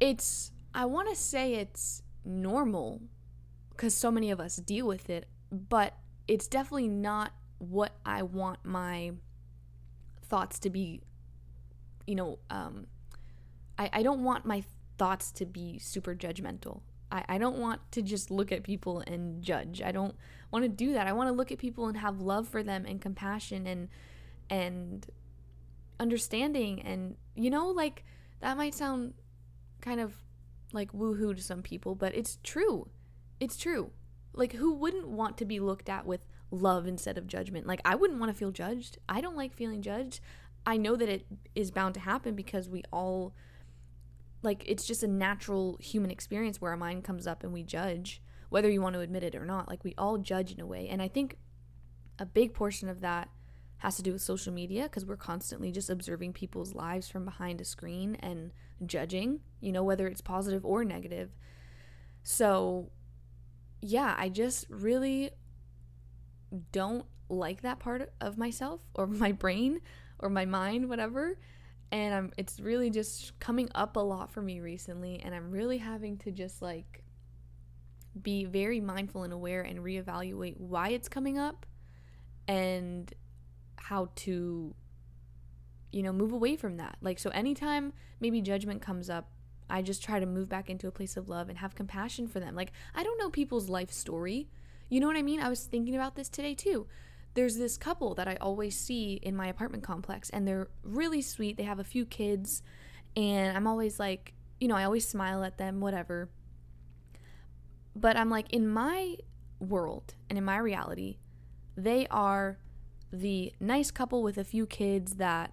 it's, 0.00 0.52
I 0.74 0.86
want 0.86 1.08
to 1.08 1.16
say 1.16 1.54
it's 1.54 2.02
normal 2.24 3.00
because 3.70 3.94
so 3.94 4.10
many 4.10 4.30
of 4.30 4.40
us 4.40 4.56
deal 4.56 4.86
with 4.86 5.10
it, 5.10 5.26
but 5.50 5.94
it's 6.26 6.46
definitely 6.46 6.88
not 6.88 7.32
what 7.58 7.92
I 8.04 8.22
want 8.22 8.64
my 8.64 9.12
thoughts 10.22 10.58
to 10.60 10.70
be, 10.70 11.00
you 12.06 12.14
know, 12.14 12.38
um, 12.50 12.86
I, 13.78 13.90
I 13.92 14.02
don't 14.02 14.22
want 14.22 14.44
my 14.44 14.62
thoughts 14.98 15.32
to 15.32 15.46
be 15.46 15.78
super 15.78 16.14
judgmental. 16.14 16.80
I, 17.10 17.24
I 17.28 17.38
don't 17.38 17.58
want 17.58 17.80
to 17.92 18.02
just 18.02 18.30
look 18.30 18.52
at 18.52 18.62
people 18.62 19.02
and 19.06 19.42
judge. 19.42 19.82
I 19.82 19.92
don't 19.92 20.16
want 20.50 20.64
to 20.64 20.68
do 20.68 20.92
that. 20.92 21.06
I 21.06 21.12
want 21.12 21.28
to 21.28 21.32
look 21.32 21.52
at 21.52 21.58
people 21.58 21.86
and 21.86 21.96
have 21.96 22.20
love 22.20 22.48
for 22.48 22.62
them 22.62 22.84
and 22.86 23.00
compassion 23.00 23.66
and 23.66 23.88
and 24.50 25.06
understanding 25.98 26.82
and 26.82 27.16
you 27.34 27.48
know 27.48 27.68
like 27.68 28.04
that 28.40 28.56
might 28.56 28.74
sound 28.74 29.14
kind 29.80 30.00
of 30.00 30.12
like 30.72 30.92
woohoo 30.92 31.36
to 31.36 31.42
some 31.42 31.62
people, 31.62 31.94
but 31.94 32.14
it's 32.14 32.38
true. 32.42 32.88
It's 33.38 33.56
true. 33.56 33.90
Like 34.32 34.54
who 34.54 34.72
wouldn't 34.74 35.08
want 35.08 35.38
to 35.38 35.44
be 35.44 35.60
looked 35.60 35.88
at 35.88 36.04
with 36.04 36.26
love 36.50 36.86
instead 36.86 37.16
of 37.16 37.26
judgment. 37.26 37.66
Like 37.66 37.80
I 37.84 37.94
wouldn't 37.94 38.18
want 38.18 38.32
to 38.32 38.38
feel 38.38 38.50
judged. 38.50 38.98
I 39.08 39.20
don't 39.20 39.36
like 39.36 39.54
feeling 39.54 39.82
judged. 39.82 40.20
I 40.66 40.76
know 40.76 40.96
that 40.96 41.08
it 41.08 41.26
is 41.54 41.70
bound 41.70 41.94
to 41.94 42.00
happen 42.00 42.34
because 42.34 42.68
we 42.68 42.82
all 42.92 43.34
like 44.44 44.62
it's 44.66 44.84
just 44.84 45.02
a 45.02 45.08
natural 45.08 45.76
human 45.80 46.10
experience 46.10 46.60
where 46.60 46.70
our 46.70 46.76
mind 46.76 47.04
comes 47.04 47.26
up 47.26 47.42
and 47.42 47.52
we 47.52 47.62
judge 47.62 48.22
whether 48.50 48.70
you 48.70 48.80
want 48.80 48.94
to 48.94 49.00
admit 49.00 49.24
it 49.24 49.34
or 49.34 49.44
not. 49.44 49.68
Like 49.68 49.82
we 49.82 49.94
all 49.98 50.18
judge 50.18 50.52
in 50.52 50.60
a 50.60 50.66
way. 50.66 50.88
And 50.88 51.02
I 51.02 51.08
think 51.08 51.38
a 52.18 52.26
big 52.26 52.54
portion 52.54 52.88
of 52.88 53.00
that 53.00 53.28
has 53.78 53.96
to 53.96 54.02
do 54.02 54.12
with 54.12 54.22
social 54.22 54.52
media 54.52 54.84
because 54.84 55.04
we're 55.04 55.16
constantly 55.16 55.72
just 55.72 55.90
observing 55.90 56.32
people's 56.32 56.74
lives 56.74 57.08
from 57.08 57.24
behind 57.24 57.60
a 57.60 57.64
screen 57.64 58.16
and 58.20 58.52
judging, 58.86 59.40
you 59.60 59.72
know, 59.72 59.82
whether 59.82 60.06
it's 60.06 60.20
positive 60.20 60.64
or 60.64 60.84
negative. 60.84 61.30
So, 62.22 62.90
yeah, 63.80 64.14
I 64.16 64.28
just 64.28 64.66
really 64.70 65.30
don't 66.72 67.04
like 67.28 67.62
that 67.62 67.78
part 67.78 68.12
of 68.20 68.38
myself 68.38 68.80
or 68.94 69.06
my 69.06 69.32
brain 69.32 69.80
or 70.18 70.30
my 70.30 70.44
mind, 70.44 70.88
whatever. 70.88 71.38
And 71.94 72.12
I'm 72.12 72.32
it's 72.36 72.58
really 72.58 72.90
just 72.90 73.38
coming 73.38 73.68
up 73.72 73.94
a 73.94 74.00
lot 74.00 74.32
for 74.32 74.42
me 74.42 74.58
recently 74.58 75.20
and 75.24 75.32
I'm 75.32 75.52
really 75.52 75.78
having 75.78 76.16
to 76.18 76.32
just 76.32 76.60
like 76.60 77.04
be 78.20 78.44
very 78.46 78.80
mindful 78.80 79.22
and 79.22 79.32
aware 79.32 79.62
and 79.62 79.78
reevaluate 79.78 80.58
why 80.58 80.88
it's 80.88 81.08
coming 81.08 81.38
up 81.38 81.66
and 82.48 83.14
how 83.76 84.10
to 84.16 84.74
you 85.92 86.02
know 86.02 86.12
move 86.12 86.32
away 86.32 86.56
from 86.56 86.78
that. 86.78 86.96
Like 87.00 87.20
so 87.20 87.30
anytime 87.30 87.92
maybe 88.18 88.40
judgment 88.40 88.82
comes 88.82 89.08
up 89.08 89.30
i 89.70 89.80
just 89.80 90.02
try 90.02 90.18
to 90.18 90.26
move 90.26 90.48
back 90.48 90.68
into 90.68 90.88
a 90.88 90.90
place 90.90 91.16
of 91.16 91.28
love 91.28 91.48
and 91.48 91.58
have 91.58 91.76
compassion 91.76 92.26
for 92.26 92.40
them. 92.40 92.56
Like 92.56 92.72
i 92.96 93.04
don't 93.04 93.20
know 93.20 93.30
people's 93.30 93.68
life 93.68 93.92
story. 93.92 94.48
You 94.88 94.98
know 94.98 95.06
what 95.06 95.16
i 95.16 95.22
mean? 95.22 95.38
I 95.38 95.48
was 95.48 95.62
thinking 95.62 95.94
about 95.94 96.16
this 96.16 96.28
today 96.28 96.54
too 96.54 96.88
there's 97.34 97.56
this 97.56 97.76
couple 97.76 98.14
that 98.14 98.28
i 98.28 98.36
always 98.36 98.78
see 98.78 99.18
in 99.22 99.36
my 99.36 99.46
apartment 99.46 99.82
complex 99.82 100.30
and 100.30 100.46
they're 100.46 100.68
really 100.82 101.20
sweet 101.20 101.56
they 101.56 101.64
have 101.64 101.78
a 101.78 101.84
few 101.84 102.04
kids 102.04 102.62
and 103.16 103.56
i'm 103.56 103.66
always 103.66 103.98
like 103.98 104.34
you 104.60 104.68
know 104.68 104.76
i 104.76 104.84
always 104.84 105.06
smile 105.06 105.44
at 105.44 105.58
them 105.58 105.80
whatever 105.80 106.28
but 107.94 108.16
i'm 108.16 108.30
like 108.30 108.52
in 108.52 108.66
my 108.66 109.16
world 109.60 110.14
and 110.28 110.38
in 110.38 110.44
my 110.44 110.56
reality 110.56 111.18
they 111.76 112.06
are 112.08 112.58
the 113.12 113.52
nice 113.60 113.90
couple 113.90 114.22
with 114.22 114.38
a 114.38 114.44
few 114.44 114.66
kids 114.66 115.14
that 115.14 115.52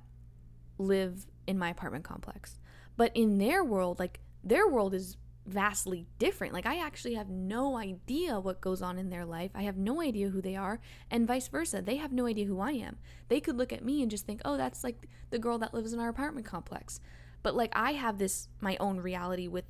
live 0.77 1.27
in 1.47 1.57
my 1.57 1.69
apartment 1.69 2.03
complex. 2.03 2.59
But 2.97 3.11
in 3.15 3.37
their 3.37 3.63
world, 3.63 3.99
like 3.99 4.19
their 4.43 4.67
world 4.67 4.93
is 4.93 5.17
vastly 5.45 6.07
different. 6.19 6.53
Like 6.53 6.65
I 6.65 6.77
actually 6.77 7.15
have 7.15 7.29
no 7.29 7.77
idea 7.77 8.39
what 8.39 8.61
goes 8.61 8.81
on 8.81 8.97
in 8.97 9.09
their 9.09 9.25
life. 9.25 9.51
I 9.55 9.63
have 9.63 9.77
no 9.77 10.01
idea 10.01 10.29
who 10.29 10.41
they 10.41 10.55
are, 10.55 10.79
and 11.09 11.27
vice 11.27 11.47
versa. 11.47 11.81
They 11.81 11.97
have 11.97 12.11
no 12.11 12.25
idea 12.25 12.45
who 12.45 12.59
I 12.59 12.71
am. 12.71 12.97
They 13.27 13.39
could 13.39 13.57
look 13.57 13.73
at 13.73 13.83
me 13.83 14.01
and 14.01 14.11
just 14.11 14.25
think, 14.25 14.41
"Oh, 14.45 14.57
that's 14.57 14.83
like 14.83 15.07
the 15.29 15.39
girl 15.39 15.57
that 15.59 15.73
lives 15.73 15.93
in 15.93 15.99
our 15.99 16.09
apartment 16.09 16.45
complex." 16.45 16.99
But 17.43 17.55
like 17.55 17.71
I 17.75 17.93
have 17.93 18.17
this 18.17 18.49
my 18.59 18.77
own 18.79 18.99
reality 18.99 19.47
with 19.47 19.65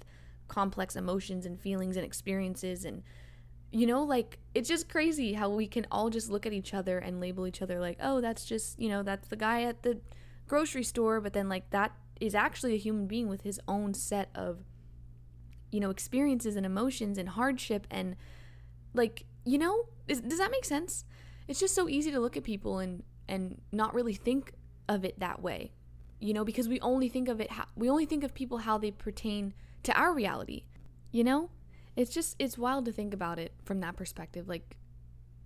complex 0.47 0.95
emotions 0.95 1.45
and 1.45 1.59
feelings 1.59 1.95
and 1.95 2.05
experiences 2.05 2.83
and 2.83 3.03
you 3.71 3.87
know, 3.87 4.03
like 4.03 4.37
it's 4.53 4.67
just 4.67 4.89
crazy 4.89 5.33
how 5.33 5.49
we 5.49 5.65
can 5.65 5.87
all 5.89 6.09
just 6.09 6.29
look 6.29 6.45
at 6.45 6.51
each 6.51 6.73
other 6.73 6.97
and 6.97 7.21
label 7.21 7.47
each 7.47 7.61
other 7.61 7.79
like, 7.79 7.97
"Oh, 8.01 8.19
that's 8.19 8.45
just, 8.45 8.77
you 8.79 8.89
know, 8.89 9.01
that's 9.01 9.29
the 9.29 9.37
guy 9.37 9.63
at 9.63 9.83
the 9.83 10.01
grocery 10.47 10.83
store," 10.83 11.21
but 11.21 11.31
then 11.33 11.47
like 11.47 11.69
that 11.69 11.95
is 12.19 12.35
actually 12.35 12.73
a 12.73 12.77
human 12.77 13.07
being 13.07 13.29
with 13.29 13.41
his 13.41 13.59
own 13.67 13.93
set 13.93 14.29
of 14.35 14.65
you 15.71 15.79
know, 15.79 15.89
experiences 15.89 16.55
and 16.55 16.65
emotions 16.65 17.17
and 17.17 17.29
hardship 17.29 17.87
and 17.89 18.15
like, 18.93 19.25
you 19.45 19.57
know, 19.57 19.85
is, 20.07 20.21
does 20.21 20.39
that 20.39 20.51
make 20.51 20.65
sense? 20.65 21.05
It's 21.47 21.59
just 21.59 21.73
so 21.73 21.89
easy 21.89 22.11
to 22.11 22.19
look 22.19 22.37
at 22.37 22.43
people 22.43 22.79
and 22.79 23.03
and 23.27 23.61
not 23.71 23.93
really 23.93 24.13
think 24.13 24.53
of 24.89 25.05
it 25.05 25.19
that 25.19 25.41
way. 25.41 25.71
You 26.19 26.33
know, 26.33 26.43
because 26.43 26.67
we 26.67 26.79
only 26.81 27.09
think 27.09 27.27
of 27.27 27.41
it 27.41 27.51
how, 27.51 27.65
we 27.75 27.89
only 27.89 28.05
think 28.05 28.23
of 28.23 28.33
people 28.33 28.59
how 28.59 28.77
they 28.77 28.91
pertain 28.91 29.53
to 29.83 29.93
our 29.93 30.13
reality. 30.13 30.65
You 31.11 31.23
know? 31.23 31.49
it's 31.95 32.11
just 32.11 32.35
it's 32.39 32.57
wild 32.57 32.85
to 32.85 32.91
think 32.91 33.13
about 33.13 33.39
it 33.39 33.53
from 33.63 33.79
that 33.79 33.95
perspective 33.95 34.47
like 34.47 34.77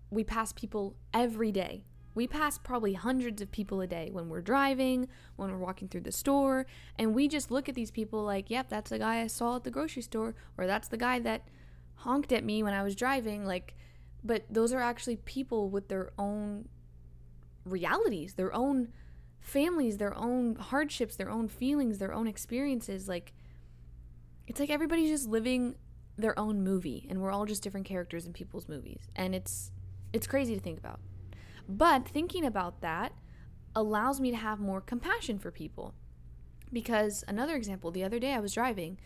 we 0.10 0.24
pass 0.24 0.54
people 0.54 0.96
every 1.14 1.52
day 1.52 1.84
we 2.16 2.26
pass 2.26 2.58
probably 2.58 2.94
hundreds 2.94 3.42
of 3.42 3.52
people 3.52 3.82
a 3.82 3.88
day 3.88 4.10
when 4.12 4.30
we're 4.30 4.42
driving 4.42 5.08
when 5.36 5.52
we're 5.52 5.58
walking 5.58 5.88
through 5.88 6.02
the 6.02 6.12
store 6.12 6.66
and 6.98 7.14
we 7.14 7.28
just 7.28 7.52
look 7.52 7.70
at 7.70 7.76
these 7.76 7.92
people 7.92 8.24
like 8.24 8.50
yep 8.50 8.70
that's 8.70 8.90
the 8.90 8.98
guy 8.98 9.22
i 9.22 9.28
saw 9.28 9.58
at 9.58 9.64
the 9.64 9.70
grocery 9.70 10.02
store 10.02 10.34
or 10.58 10.66
that's 10.66 10.88
the 10.88 10.98
guy 10.98 11.20
that 11.20 11.48
honked 11.96 12.32
at 12.32 12.44
me 12.44 12.64
when 12.64 12.74
i 12.74 12.82
was 12.82 12.96
driving 12.96 13.46
like 13.46 13.76
but 14.24 14.44
those 14.50 14.74
are 14.74 14.80
actually 14.80 15.18
people 15.18 15.70
with 15.70 15.90
their 15.90 16.12
own 16.18 16.68
realities 17.66 18.34
their 18.34 18.54
own 18.54 18.88
families 19.40 19.98
their 19.98 20.16
own 20.18 20.56
hardships 20.56 21.16
their 21.16 21.30
own 21.30 21.48
feelings 21.48 22.00
their 22.00 22.14
own 22.14 22.28
experiences 22.28 23.08
like 23.08 23.34
it's 24.48 24.60
like 24.60 24.70
everybody's 24.70 25.10
just 25.10 25.28
living 25.28 25.76
their 26.18 26.38
own 26.40 26.64
movie 26.64 27.06
and 27.10 27.22
we're 27.22 27.32
all 27.32 27.46
just 27.46 27.62
different 27.62 27.86
characters 27.86 28.26
in 28.26 28.34
people's 28.34 28.68
movies 28.70 29.10
and 29.16 29.36
it's 29.36 29.72
it's 30.14 30.28
crazy 30.28 30.56
to 30.56 30.62
think 30.62 30.80
about 30.80 31.00
but 31.68 32.08
thinking 32.08 32.46
about 32.46 32.82
that 32.82 33.14
allows 33.76 34.20
me 34.20 34.32
to 34.32 34.38
have 34.38 34.60
more 34.60 34.82
compassion 34.82 35.38
for 35.38 35.52
people. 35.52 35.94
Because 36.72 37.24
another 37.28 37.56
example 37.56 37.92
the 37.92 38.04
other 38.04 38.20
day 38.20 38.34
I 38.34 38.40
was 38.40 38.54
driving 38.54 38.98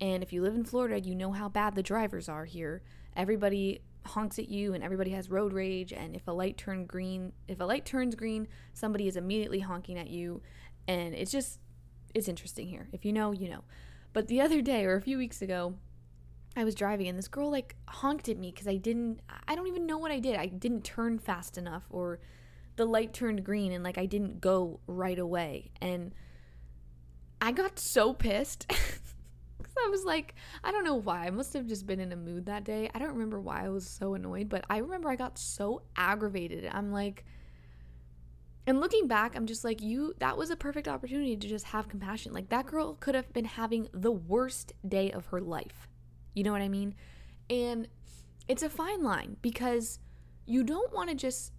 and 0.00 0.22
if 0.22 0.32
you 0.32 0.42
live 0.42 0.54
in 0.54 0.64
Florida 0.64 1.00
you 1.00 1.14
know 1.14 1.32
how 1.32 1.48
bad 1.48 1.74
the 1.74 1.82
drivers 1.82 2.28
are 2.28 2.44
here. 2.44 2.82
Everybody 3.16 3.80
honks 4.04 4.38
at 4.38 4.48
you 4.48 4.74
and 4.74 4.84
everybody 4.84 5.10
has 5.10 5.30
road 5.30 5.52
rage 5.52 5.92
and 5.92 6.14
if 6.14 6.28
a 6.28 6.32
light 6.32 6.56
turn 6.56 6.86
green 6.86 7.32
if 7.48 7.60
a 7.60 7.64
light 7.64 7.84
turns 7.84 8.14
green 8.14 8.46
somebody 8.72 9.08
is 9.08 9.16
immediately 9.16 9.60
honking 9.60 9.98
at 9.98 10.08
you. 10.08 10.42
And 10.86 11.14
it's 11.14 11.32
just 11.32 11.60
it's 12.14 12.28
interesting 12.28 12.68
here. 12.68 12.88
If 12.92 13.04
you 13.04 13.12
know 13.12 13.32
you 13.32 13.48
know. 13.48 13.64
But 14.12 14.28
the 14.28 14.40
other 14.40 14.62
day 14.62 14.84
or 14.84 14.96
a 14.96 15.02
few 15.02 15.18
weeks 15.18 15.42
ago 15.42 15.74
I 16.56 16.64
was 16.64 16.74
driving 16.74 17.06
and 17.06 17.18
this 17.18 17.28
girl 17.28 17.50
like 17.50 17.76
honked 17.86 18.28
at 18.28 18.38
me 18.38 18.50
because 18.50 18.66
I 18.66 18.76
didn't, 18.76 19.20
I 19.46 19.54
don't 19.54 19.66
even 19.66 19.86
know 19.86 19.98
what 19.98 20.10
I 20.10 20.18
did. 20.18 20.36
I 20.36 20.46
didn't 20.46 20.82
turn 20.84 21.18
fast 21.18 21.58
enough 21.58 21.84
or 21.90 22.18
the 22.76 22.86
light 22.86 23.12
turned 23.12 23.44
green 23.44 23.72
and 23.72 23.84
like 23.84 23.98
I 23.98 24.06
didn't 24.06 24.40
go 24.40 24.80
right 24.86 25.18
away. 25.18 25.70
And 25.80 26.14
I 27.40 27.52
got 27.52 27.78
so 27.78 28.14
pissed. 28.14 28.72
I 29.78 29.88
was 29.90 30.04
like, 30.04 30.34
I 30.64 30.72
don't 30.72 30.84
know 30.84 30.94
why. 30.94 31.26
I 31.26 31.30
must 31.30 31.52
have 31.52 31.66
just 31.66 31.86
been 31.86 32.00
in 32.00 32.12
a 32.12 32.16
mood 32.16 32.46
that 32.46 32.64
day. 32.64 32.90
I 32.94 32.98
don't 32.98 33.12
remember 33.12 33.40
why 33.40 33.64
I 33.64 33.68
was 33.68 33.86
so 33.86 34.14
annoyed, 34.14 34.48
but 34.48 34.64
I 34.70 34.78
remember 34.78 35.10
I 35.10 35.16
got 35.16 35.38
so 35.38 35.82
aggravated. 35.96 36.68
I'm 36.72 36.92
like, 36.92 37.24
and 38.66 38.80
looking 38.80 39.06
back, 39.06 39.36
I'm 39.36 39.46
just 39.46 39.64
like, 39.64 39.80
you, 39.80 40.14
that 40.18 40.36
was 40.36 40.50
a 40.50 40.56
perfect 40.56 40.88
opportunity 40.88 41.36
to 41.36 41.48
just 41.48 41.66
have 41.66 41.88
compassion. 41.88 42.32
Like, 42.32 42.48
that 42.48 42.66
girl 42.66 42.94
could 42.94 43.14
have 43.14 43.32
been 43.32 43.44
having 43.44 43.88
the 43.92 44.10
worst 44.10 44.72
day 44.86 45.12
of 45.12 45.26
her 45.26 45.40
life. 45.40 45.86
You 46.36 46.44
know 46.44 46.52
what 46.52 46.60
I 46.62 46.68
mean? 46.68 46.94
And 47.48 47.88
it's 48.46 48.62
a 48.62 48.68
fine 48.68 49.02
line 49.02 49.38
because 49.40 49.98
you 50.44 50.62
don't 50.62 50.92
want 50.92 51.08
to 51.08 51.16
just 51.16 51.52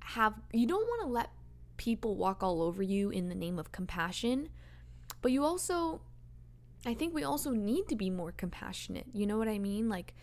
have, 0.00 0.34
you 0.52 0.66
don't 0.66 0.84
want 0.84 1.02
to 1.02 1.08
let 1.08 1.30
people 1.76 2.16
walk 2.16 2.42
all 2.42 2.62
over 2.62 2.82
you 2.82 3.10
in 3.10 3.28
the 3.28 3.34
name 3.34 3.58
of 3.58 3.70
compassion, 3.72 4.48
but 5.20 5.32
you 5.32 5.44
also, 5.44 6.00
I 6.86 6.94
think 6.94 7.14
we 7.14 7.22
also 7.22 7.50
need 7.50 7.88
to 7.88 7.94
be 7.94 8.08
more 8.08 8.32
compassionate. 8.32 9.06
You 9.12 9.26
know 9.26 9.36
what 9.36 9.48
I 9.48 9.58
mean? 9.58 9.90
Like, 9.90 10.14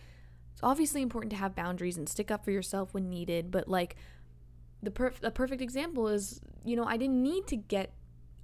it's 0.52 0.60
obviously 0.62 1.02
important 1.02 1.30
to 1.30 1.38
have 1.38 1.54
boundaries 1.54 1.96
and 1.96 2.08
stick 2.08 2.32
up 2.32 2.44
for 2.44 2.50
yourself 2.50 2.92
when 2.92 3.08
needed, 3.08 3.52
but 3.52 3.68
like, 3.68 3.94
the, 4.82 4.90
perf- 4.90 5.20
the 5.20 5.30
perfect 5.30 5.62
example 5.62 6.08
is, 6.08 6.40
you 6.64 6.74
know, 6.74 6.84
I 6.84 6.96
didn't 6.96 7.22
need 7.22 7.46
to 7.46 7.56
get 7.56 7.92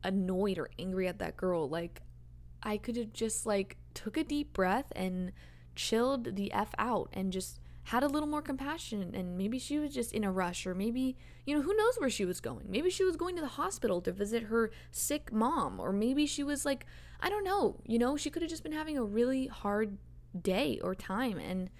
annoyed 0.04 0.58
or 0.58 0.70
angry 0.78 1.08
at 1.08 1.18
that 1.18 1.36
girl. 1.36 1.68
Like, 1.68 2.02
I 2.62 2.76
could 2.76 2.96
have 2.96 3.12
just 3.12 3.46
like 3.46 3.76
took 3.94 4.16
a 4.16 4.24
deep 4.24 4.52
breath 4.52 4.92
and 4.94 5.32
chilled 5.76 6.36
the 6.36 6.52
F 6.52 6.74
out 6.78 7.08
and 7.12 7.32
just 7.32 7.60
had 7.84 8.02
a 8.02 8.08
little 8.08 8.28
more 8.28 8.42
compassion. 8.42 9.14
And 9.14 9.38
maybe 9.38 9.58
she 9.58 9.78
was 9.78 9.94
just 9.94 10.12
in 10.12 10.24
a 10.24 10.32
rush 10.32 10.66
or 10.66 10.74
maybe 10.74 11.16
you 11.46 11.54
know 11.54 11.62
who 11.62 11.76
knows 11.76 11.96
where 11.98 12.10
she 12.10 12.24
was 12.24 12.40
going. 12.40 12.66
Maybe 12.68 12.90
she 12.90 13.04
was 13.04 13.16
going 13.16 13.36
to 13.36 13.42
the 13.42 13.48
hospital 13.48 14.00
to 14.02 14.12
visit 14.12 14.44
her 14.44 14.70
sick 14.90 15.32
mom 15.32 15.78
or 15.78 15.92
maybe 15.92 16.26
she 16.26 16.42
was 16.42 16.64
like 16.64 16.86
i 17.20 17.30
don't 17.30 17.44
know 17.44 17.80
you 17.86 17.98
know 17.98 18.14
she 18.14 18.28
could 18.28 18.42
have 18.42 18.50
just 18.50 18.62
been 18.62 18.72
having 18.72 18.98
a 18.98 19.04
really 19.04 19.46
hard 19.46 19.98
day 20.42 20.80
or 20.82 20.94
time. 20.94 21.38
And 21.38 21.70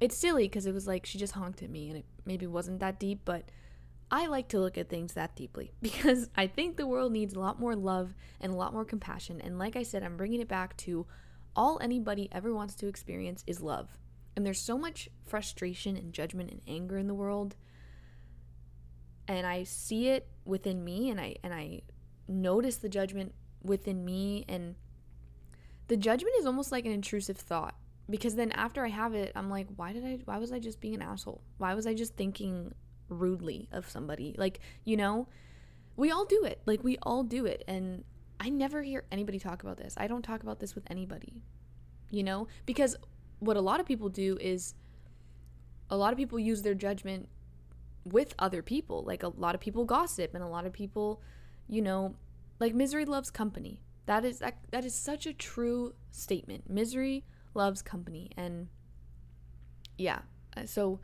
it's 0.00 0.16
silly 0.16 0.44
because 0.44 0.66
it 0.66 0.74
was 0.74 0.86
like 0.86 1.06
she 1.06 1.18
just 1.18 1.34
honked 1.34 1.62
at 1.62 1.70
me 1.70 1.88
and 1.88 1.98
it 1.98 2.04
maybe 2.24 2.46
wasn't 2.46 2.80
that 2.80 2.98
deep 2.98 3.20
but 3.24 3.44
i 4.10 4.26
like 4.26 4.48
to 4.48 4.58
look 4.58 4.78
at 4.78 4.88
things 4.88 5.12
that 5.12 5.36
deeply 5.36 5.72
because 5.82 6.30
i 6.36 6.46
think 6.46 6.76
the 6.76 6.86
world 6.86 7.12
needs 7.12 7.34
a 7.34 7.38
lot 7.40 7.60
more 7.60 7.76
love 7.76 8.14
and 8.40 8.52
a 8.52 8.56
lot 8.56 8.72
more 8.72 8.84
compassion. 8.84 9.40
And 9.40 9.58
like 9.58 9.76
i 9.76 9.82
said 9.82 10.02
i'm 10.02 10.16
bringing 10.16 10.40
it 10.40 10.48
back 10.48 10.76
to 10.78 11.06
all 11.54 11.78
anybody 11.80 12.28
ever 12.32 12.54
wants 12.54 12.74
to 12.76 12.86
experience 12.86 13.44
is 13.46 13.60
love. 13.60 13.98
And 14.36 14.46
there's 14.46 14.60
so 14.60 14.78
much 14.78 15.08
frustration 15.26 15.96
and 15.96 16.12
judgment 16.12 16.50
and 16.50 16.60
anger 16.66 16.96
in 16.98 17.08
the 17.08 17.14
world. 17.14 17.56
And 19.26 19.46
I 19.46 19.64
see 19.64 20.08
it 20.08 20.28
within 20.44 20.84
me 20.84 21.10
and 21.10 21.20
I 21.20 21.36
and 21.42 21.54
I 21.54 21.82
notice 22.26 22.76
the 22.76 22.88
judgment 22.88 23.34
within 23.62 24.04
me 24.04 24.44
and 24.48 24.76
the 25.88 25.96
judgment 25.96 26.34
is 26.38 26.46
almost 26.46 26.72
like 26.72 26.86
an 26.86 26.92
intrusive 26.92 27.36
thought 27.36 27.74
because 28.08 28.34
then 28.34 28.50
after 28.52 28.84
I 28.84 28.88
have 28.88 29.14
it, 29.14 29.32
I'm 29.36 29.50
like, 29.50 29.68
why 29.76 29.92
did 29.92 30.04
I 30.04 30.18
why 30.24 30.38
was 30.38 30.52
I 30.52 30.58
just 30.58 30.80
being 30.80 30.94
an 30.94 31.02
asshole? 31.02 31.42
Why 31.58 31.74
was 31.74 31.86
I 31.86 31.94
just 31.94 32.16
thinking 32.16 32.74
rudely 33.08 33.68
of 33.72 33.88
somebody? 33.88 34.34
Like, 34.36 34.60
you 34.84 34.96
know, 34.96 35.28
we 35.96 36.10
all 36.10 36.24
do 36.24 36.44
it. 36.44 36.60
Like 36.66 36.82
we 36.82 36.98
all 37.02 37.22
do 37.22 37.46
it 37.46 37.62
and 37.68 38.04
I 38.40 38.48
never 38.48 38.82
hear 38.82 39.04
anybody 39.12 39.38
talk 39.38 39.62
about 39.62 39.76
this. 39.76 39.94
I 39.98 40.06
don't 40.06 40.22
talk 40.22 40.42
about 40.42 40.60
this 40.60 40.74
with 40.74 40.84
anybody, 40.90 41.42
you 42.10 42.22
know? 42.22 42.48
Because 42.64 42.96
what 43.38 43.58
a 43.58 43.60
lot 43.60 43.80
of 43.80 43.86
people 43.86 44.08
do 44.08 44.38
is 44.40 44.74
a 45.90 45.96
lot 45.96 46.12
of 46.12 46.16
people 46.16 46.38
use 46.38 46.62
their 46.62 46.74
judgment 46.74 47.28
with 48.04 48.34
other 48.38 48.62
people. 48.62 49.04
Like 49.04 49.22
a 49.22 49.28
lot 49.28 49.54
of 49.54 49.60
people 49.60 49.84
gossip 49.84 50.34
and 50.34 50.42
a 50.42 50.46
lot 50.46 50.64
of 50.64 50.72
people, 50.72 51.20
you 51.68 51.82
know, 51.82 52.16
like 52.58 52.74
misery 52.74 53.04
loves 53.04 53.30
company. 53.30 53.82
That 54.06 54.24
is 54.24 54.38
that, 54.38 54.56
that 54.70 54.86
is 54.86 54.94
such 54.94 55.26
a 55.26 55.34
true 55.34 55.94
statement. 56.10 56.70
Misery 56.70 57.24
loves 57.52 57.82
company 57.82 58.30
and 58.36 58.68
yeah. 59.98 60.20
So 60.64 61.00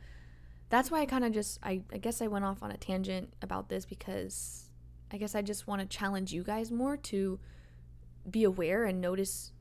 that's 0.71 0.91
why 0.91 1.01
I 1.01 1.07
kind 1.07 1.25
of 1.25 1.33
just 1.33 1.59
I, 1.63 1.83
I 1.93 1.99
guess 1.99 2.23
I 2.23 2.29
went 2.29 2.47
off 2.47 2.63
on 2.63 2.71
a 2.71 2.77
tangent 2.77 3.35
about 3.43 3.69
this 3.69 3.85
because 3.85 4.66
I 5.13 5.19
guess 5.19 5.35
I 5.35 5.43
just 5.43 5.67
want 5.67 5.83
to 5.83 5.87
challenge 5.87 6.33
you 6.33 6.43
guys 6.43 6.71
more 6.71 6.97
to 6.97 7.39
be 8.29 8.45
aware 8.45 8.85
and 8.85 9.01
notice 9.01 9.53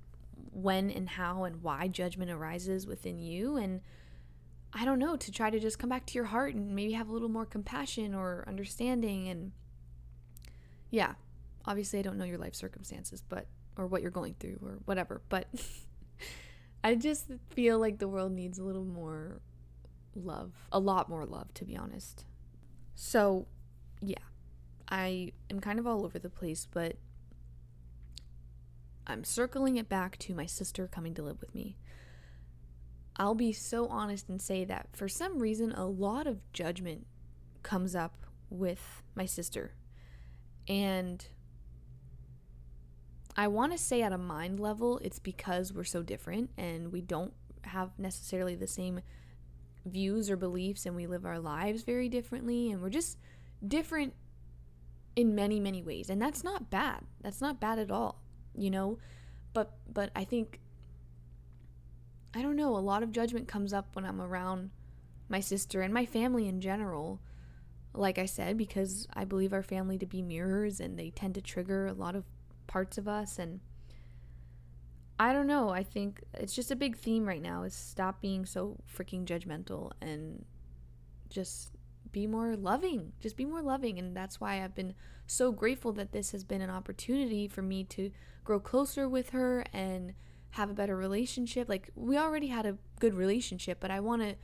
when 0.52 0.90
and 0.90 1.10
how 1.10 1.44
and 1.44 1.62
why 1.62 1.88
judgment 1.88 2.32
arises 2.32 2.88
within 2.88 3.20
you 3.20 3.58
and 3.58 3.82
I 4.78 4.84
don't 4.84 5.00
know, 5.00 5.16
to 5.16 5.32
try 5.32 5.50
to 5.50 5.60
just 5.60 5.80
come 5.80 5.90
back 5.90 6.06
to 6.08 6.14
your 6.16 6.26
heart 6.26 6.54
and 6.54 6.76
maybe 6.76 6.92
have 6.94 7.08
a 7.08 7.14
little 7.14 7.30
more 7.30 7.46
compassion 7.46 8.14
or 8.14 8.44
understanding 8.46 9.30
and 9.30 9.52
yeah, 10.90 11.14
obviously 11.66 12.00
I 12.00 12.02
don't 12.02 12.18
know 12.18 12.26
your 12.26 12.38
life 12.38 12.56
circumstances, 12.56 13.24
but 13.28 13.48
or 13.78 13.88
what 13.88 14.02
you're 14.02 14.12
going 14.12 14.36
through 14.40 14.60
or 14.62 14.80
whatever, 14.86 15.22
but 15.30 15.48
I 16.84 16.96
just 16.96 17.28
feel 17.52 17.80
like 17.80 18.00
the 18.00 18.08
world 18.08 18.32
needs 18.32 18.60
a 18.60 18.64
little 18.64 18.86
more 18.86 19.42
love, 20.16 20.54
a 20.72 20.80
lot 20.80 21.10
more 21.10 21.26
love 21.26 21.54
to 21.56 21.66
be 21.66 21.78
honest. 21.78 22.26
So, 22.96 23.48
yeah. 24.02 24.18
I 24.88 25.32
am 25.50 25.60
kind 25.60 25.80
of 25.80 25.88
all 25.88 26.06
over 26.06 26.20
the 26.20 26.30
place, 26.30 26.68
but 26.72 26.98
I'm 29.08 29.24
circling 29.24 29.78
it 29.78 29.90
back 29.90 30.18
to 30.20 30.36
my 30.36 30.46
sister 30.46 30.88
coming 30.88 31.14
to 31.16 31.24
live 31.24 31.42
with 31.42 31.54
me. 31.54 31.78
I'll 33.18 33.36
be 33.36 33.54
so 33.54 33.88
honest 33.88 34.28
and 34.30 34.42
say 34.42 34.66
that 34.66 34.90
for 34.94 35.08
some 35.08 35.40
reason, 35.40 35.72
a 35.72 35.86
lot 35.86 36.28
of 36.28 36.52
judgment 36.52 37.08
comes 37.64 37.96
up 37.96 38.26
with 38.50 39.04
my 39.16 39.26
sister. 39.26 39.74
And 40.68 41.26
I 43.38 43.48
want 43.48 43.72
to 43.72 43.78
say 43.78 44.02
at 44.02 44.12
a 44.12 44.18
mind 44.18 44.60
level, 44.60 45.00
it's 45.04 45.20
because 45.20 45.74
we're 45.74 45.84
so 45.84 46.02
different 46.04 46.50
and 46.58 46.92
we 46.92 47.02
don't 47.02 47.34
have 47.64 47.98
necessarily 47.98 48.56
the 48.56 48.68
same 48.68 49.02
views 49.86 50.30
or 50.30 50.36
beliefs 50.36 50.86
and 50.86 50.96
we 50.96 51.06
live 51.06 51.26
our 51.26 51.40
lives 51.40 51.84
very 51.84 52.10
differently 52.10 52.72
and 52.72 52.82
we're 52.82 52.90
just 52.90 53.18
different 53.66 54.14
in 55.16 55.34
many 55.36 55.60
many 55.60 55.82
ways 55.82 56.10
and 56.10 56.22
that's 56.22 56.44
not 56.44 56.70
bad 56.70 57.02
that's 57.22 57.42
not 57.42 57.60
bad 57.60 57.80
at 57.80 57.92
all 57.92 58.22
you 58.56 58.70
know 58.70 58.98
but 59.54 59.74
but 59.92 60.10
i 60.16 60.24
think 60.24 60.60
i 62.34 62.42
don't 62.42 62.56
know 62.56 62.76
a 62.76 62.80
lot 62.80 63.04
of 63.04 63.12
judgment 63.12 63.48
comes 63.48 63.74
up 63.74 63.88
when 63.94 64.06
i'm 64.06 64.22
around 64.22 64.70
my 65.30 65.40
sister 65.40 65.82
and 65.82 65.94
my 65.94 66.06
family 66.06 66.48
in 66.48 66.60
general 66.60 67.22
like 67.94 68.18
i 68.18 68.26
said 68.26 68.58
because 68.58 69.08
i 69.14 69.24
believe 69.24 69.54
our 69.54 69.64
family 69.64 69.98
to 69.98 70.06
be 70.06 70.22
mirrors 70.22 70.80
and 70.80 71.00
they 71.00 71.10
tend 71.10 71.34
to 71.34 71.42
trigger 71.42 71.88
a 71.88 71.94
lot 71.94 72.16
of 72.16 72.26
parts 72.68 72.98
of 72.98 73.08
us 73.08 73.40
and 73.40 73.60
I 75.18 75.32
don't 75.32 75.48
know. 75.48 75.70
I 75.70 75.84
think 75.84 76.22
it's 76.34 76.54
just 76.54 76.72
a 76.72 76.76
big 76.76 76.98
theme 76.98 77.26
right 77.26 77.42
now 77.42 77.64
is 77.64 77.74
stop 77.74 78.22
being 78.22 78.46
so 78.46 78.78
freaking 78.94 79.24
judgmental 79.24 79.92
and 80.02 80.44
just 81.30 81.72
be 82.16 82.28
more 82.28 82.56
loving. 82.56 83.12
Just 83.20 83.36
be 83.36 83.44
more 83.44 83.62
loving 83.62 84.00
and 84.00 84.16
that's 84.16 84.40
why 84.40 84.64
I've 84.64 84.74
been 84.74 84.94
so 85.28 85.52
grateful 85.52 85.92
that 85.92 86.14
this 86.14 86.32
has 86.32 86.46
been 86.46 86.62
an 86.62 86.70
opportunity 86.70 87.46
for 87.50 87.62
me 87.62 87.84
to 87.84 88.10
grow 88.46 88.58
closer 88.58 89.10
with 89.10 89.32
her 89.32 89.66
and 89.74 90.14
have 90.52 90.70
a 90.70 90.74
better 90.74 90.96
relationship. 90.96 91.68
Like 91.68 91.90
we 91.94 92.18
already 92.18 92.48
had 92.48 92.66
a 92.66 92.78
good 93.02 93.16
relationship, 93.16 93.80
but 93.82 93.92
I 93.92 94.00
want 94.00 94.22
to 94.22 94.36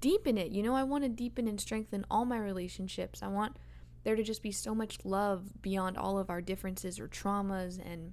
deepen 0.00 0.36
it. 0.36 0.52
You 0.52 0.62
know, 0.62 0.74
I 0.74 0.82
want 0.82 1.04
to 1.04 1.08
deepen 1.08 1.48
and 1.48 1.58
strengthen 1.58 2.04
all 2.10 2.26
my 2.26 2.36
relationships. 2.36 3.22
I 3.22 3.28
want 3.28 3.56
there 4.04 4.14
to 4.14 4.22
just 4.22 4.42
be 4.42 4.52
so 4.52 4.74
much 4.74 4.98
love 5.02 5.62
beyond 5.62 5.96
all 5.96 6.18
of 6.18 6.28
our 6.28 6.42
differences 6.42 7.00
or 7.00 7.08
traumas 7.08 7.80
and 7.82 8.12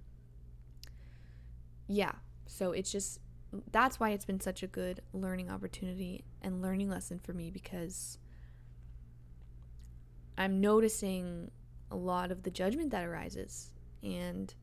yeah, 1.86 2.14
so 2.46 2.72
it's 2.72 2.94
just 2.94 3.20
that's 3.74 4.00
why 4.00 4.12
it's 4.12 4.24
been 4.24 4.40
such 4.40 4.64
a 4.64 4.68
good 4.68 5.02
learning 5.12 5.50
opportunity 5.52 6.24
and 6.42 6.62
learning 6.62 6.90
lesson 6.90 7.20
for 7.20 7.34
me 7.34 7.52
because 7.52 8.20
I'm 10.40 10.62
noticing 10.62 11.52
a 11.92 11.96
lot 11.96 12.32
of 12.32 12.44
the 12.44 12.50
judgment 12.50 12.92
that 12.92 13.04
arises. 13.04 13.72
And 14.02 14.54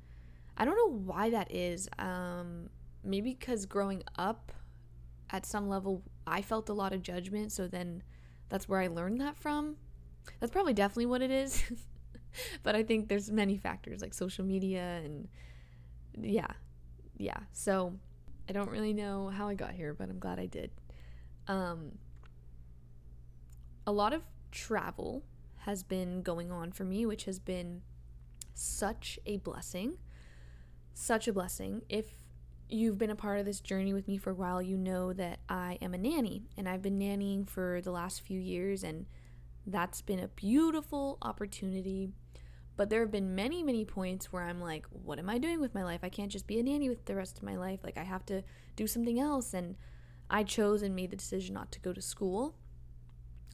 I 0.57 0.65
don't 0.65 0.77
know 0.77 0.99
why 0.99 1.31
that 1.31 1.53
is. 1.53 1.89
Um, 1.99 2.71
maybe 3.05 3.35
because 3.35 3.67
growing 3.67 4.03
up 4.17 4.53
at 5.31 5.45
some 5.45 5.69
level, 5.69 6.03
I 6.27 6.41
felt 6.41 6.69
a 6.71 6.73
lot 6.73 6.93
of 6.93 7.03
judgment. 7.03 7.53
So 7.53 7.69
then 7.69 8.03
that's 8.49 8.69
where 8.69 8.81
I 8.81 8.87
learned 8.87 9.21
that 9.21 9.37
from. 9.37 9.77
That's 10.41 10.51
probably 10.51 10.73
definitely 10.73 11.07
what 11.07 11.21
it 11.21 11.31
is. 11.31 11.63
but 12.63 12.75
I 12.75 12.83
think 12.83 13.09
there's 13.09 13.31
many 13.31 13.59
factors 13.59 14.01
like 14.01 14.15
social 14.15 14.45
media 14.45 15.01
and 15.05 15.29
yeah, 16.19 16.49
yeah, 17.19 17.39
so 17.53 17.93
I 18.49 18.53
don't 18.53 18.71
really 18.71 18.95
know 18.95 19.29
how 19.29 19.49
I 19.49 19.55
got 19.55 19.73
here, 19.73 19.93
but 19.93 20.09
I'm 20.09 20.19
glad 20.19 20.39
I 20.39 20.47
did. 20.47 20.71
Um, 21.47 21.93
a 23.87 23.93
lot 23.93 24.15
of 24.15 24.23
travel 24.51 25.23
has 25.67 25.83
been 25.83 26.23
going 26.23 26.51
on 26.51 26.73
for 26.73 26.85
me, 26.85 27.07
which 27.07 27.27
has 27.27 27.39
been 27.39 27.83
such 28.55 29.19
a 29.27 29.37
blessing. 29.39 29.99
Such 30.95 31.29
a 31.29 31.33
blessing. 31.33 31.83
If 31.89 32.07
you've 32.69 32.99
been 32.99 33.11
a 33.11 33.17
part 33.17 33.39
of 33.39 33.45
this 33.45 33.61
journey 33.61 33.93
with 33.93 34.09
me 34.09 34.17
for 34.17 34.31
a 34.31 34.35
while, 34.35 34.63
you 34.63 34.77
know 34.77 35.13
that 35.13 35.41
I 35.49 35.79
am 35.83 35.95
a 35.95 35.99
nanny 35.99 36.45
and 36.57 36.69
I've 36.69 36.83
been 36.83 36.99
nannying 36.99 37.49
for 37.49 37.81
the 37.83 37.91
last 37.91 38.23
few 38.23 38.41
years, 38.41 38.83
and 38.83 39.07
that's 39.67 40.01
been 40.01 40.21
a 40.21 40.29
beautiful 40.29 41.19
opportunity 41.21 42.11
but 42.77 42.91
there 42.91 43.01
have 43.01 43.11
been 43.11 43.35
many, 43.35 43.63
many 43.63 43.85
points 43.85 44.33
where 44.33 44.43
I'm 44.43 44.61
like, 44.61 44.87
what 44.91 45.19
am 45.19 45.31
I 45.31 45.39
doing 45.39 45.61
with 45.61 45.75
my 45.75 45.83
life? 45.83 46.01
I 46.03 46.11
can't 46.11 46.31
just 46.31 46.47
be 46.47 46.61
a 46.61 46.63
nanny 46.63 46.89
with 46.89 47.07
the 47.07 47.17
rest 47.17 47.39
of 47.39 47.43
my 47.43 47.57
life. 47.57 47.81
Like, 47.83 47.97
I 47.97 48.03
have 48.03 48.27
to 48.27 48.43
do 48.77 48.87
something 48.87 49.19
else. 49.19 49.55
And 49.55 49.77
I 50.29 50.43
chose 50.43 50.83
and 50.83 50.95
made 50.95 51.11
the 51.11 51.17
decision 51.17 51.55
not 51.55 51.73
to 51.73 51.81
go 51.81 51.95
to 51.95 52.03
school. 52.03 52.55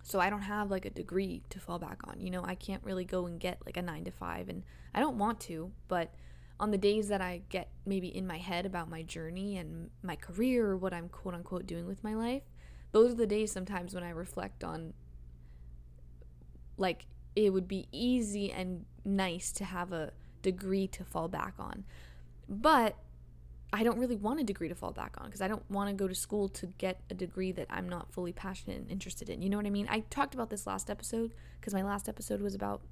So 0.02 0.18
I 0.18 0.30
don't 0.30 0.42
have 0.42 0.70
like 0.70 0.84
a 0.84 0.90
degree 0.90 1.42
to 1.50 1.60
fall 1.60 1.78
back 1.78 2.00
on. 2.04 2.20
You 2.20 2.30
know, 2.30 2.44
I 2.44 2.54
can't 2.54 2.82
really 2.84 3.04
go 3.04 3.26
and 3.26 3.38
get 3.38 3.58
like 3.64 3.76
a 3.76 3.82
nine 3.82 4.04
to 4.04 4.10
five. 4.10 4.48
And 4.48 4.64
I 4.94 5.00
don't 5.00 5.18
want 5.18 5.40
to. 5.40 5.70
But 5.88 6.12
on 6.58 6.70
the 6.70 6.78
days 6.78 7.08
that 7.08 7.20
I 7.20 7.42
get 7.48 7.68
maybe 7.86 8.08
in 8.08 8.26
my 8.26 8.38
head 8.38 8.66
about 8.66 8.90
my 8.90 9.02
journey 9.02 9.56
and 9.56 9.90
my 10.02 10.16
career 10.16 10.66
or 10.66 10.76
what 10.76 10.92
I'm 10.92 11.08
quote 11.08 11.34
unquote 11.34 11.66
doing 11.66 11.86
with 11.86 12.02
my 12.02 12.14
life, 12.14 12.42
those 12.90 13.12
are 13.12 13.16
the 13.16 13.26
days 13.26 13.52
sometimes 13.52 13.94
when 13.94 14.04
I 14.04 14.10
reflect 14.10 14.64
on 14.64 14.92
like 16.76 17.06
it 17.34 17.50
would 17.50 17.68
be 17.68 17.86
easy 17.92 18.50
and 18.50 18.84
nice 19.04 19.52
to 19.52 19.64
have 19.64 19.92
a 19.92 20.12
degree 20.42 20.86
to 20.88 21.04
fall 21.04 21.28
back 21.28 21.54
on. 21.58 21.84
But 22.48 22.96
I 23.72 23.84
don't 23.84 23.98
really 23.98 24.16
want 24.16 24.38
a 24.40 24.44
degree 24.44 24.68
to 24.68 24.74
fall 24.74 24.92
back 24.92 25.14
on 25.18 25.26
because 25.26 25.40
I 25.40 25.48
don't 25.48 25.68
want 25.70 25.88
to 25.88 25.94
go 25.94 26.06
to 26.06 26.14
school 26.14 26.48
to 26.50 26.66
get 26.78 27.00
a 27.08 27.14
degree 27.14 27.52
that 27.52 27.66
I'm 27.70 27.88
not 27.88 28.12
fully 28.12 28.32
passionate 28.32 28.78
and 28.78 28.90
interested 28.90 29.30
in. 29.30 29.40
You 29.40 29.48
know 29.48 29.56
what 29.56 29.66
I 29.66 29.70
mean? 29.70 29.86
I 29.90 30.00
talked 30.10 30.34
about 30.34 30.50
this 30.50 30.66
last 30.66 30.90
episode 30.90 31.32
because 31.58 31.72
my 31.72 31.82
last 31.82 32.08
episode 32.08 32.42
was 32.42 32.54
about 32.54 32.82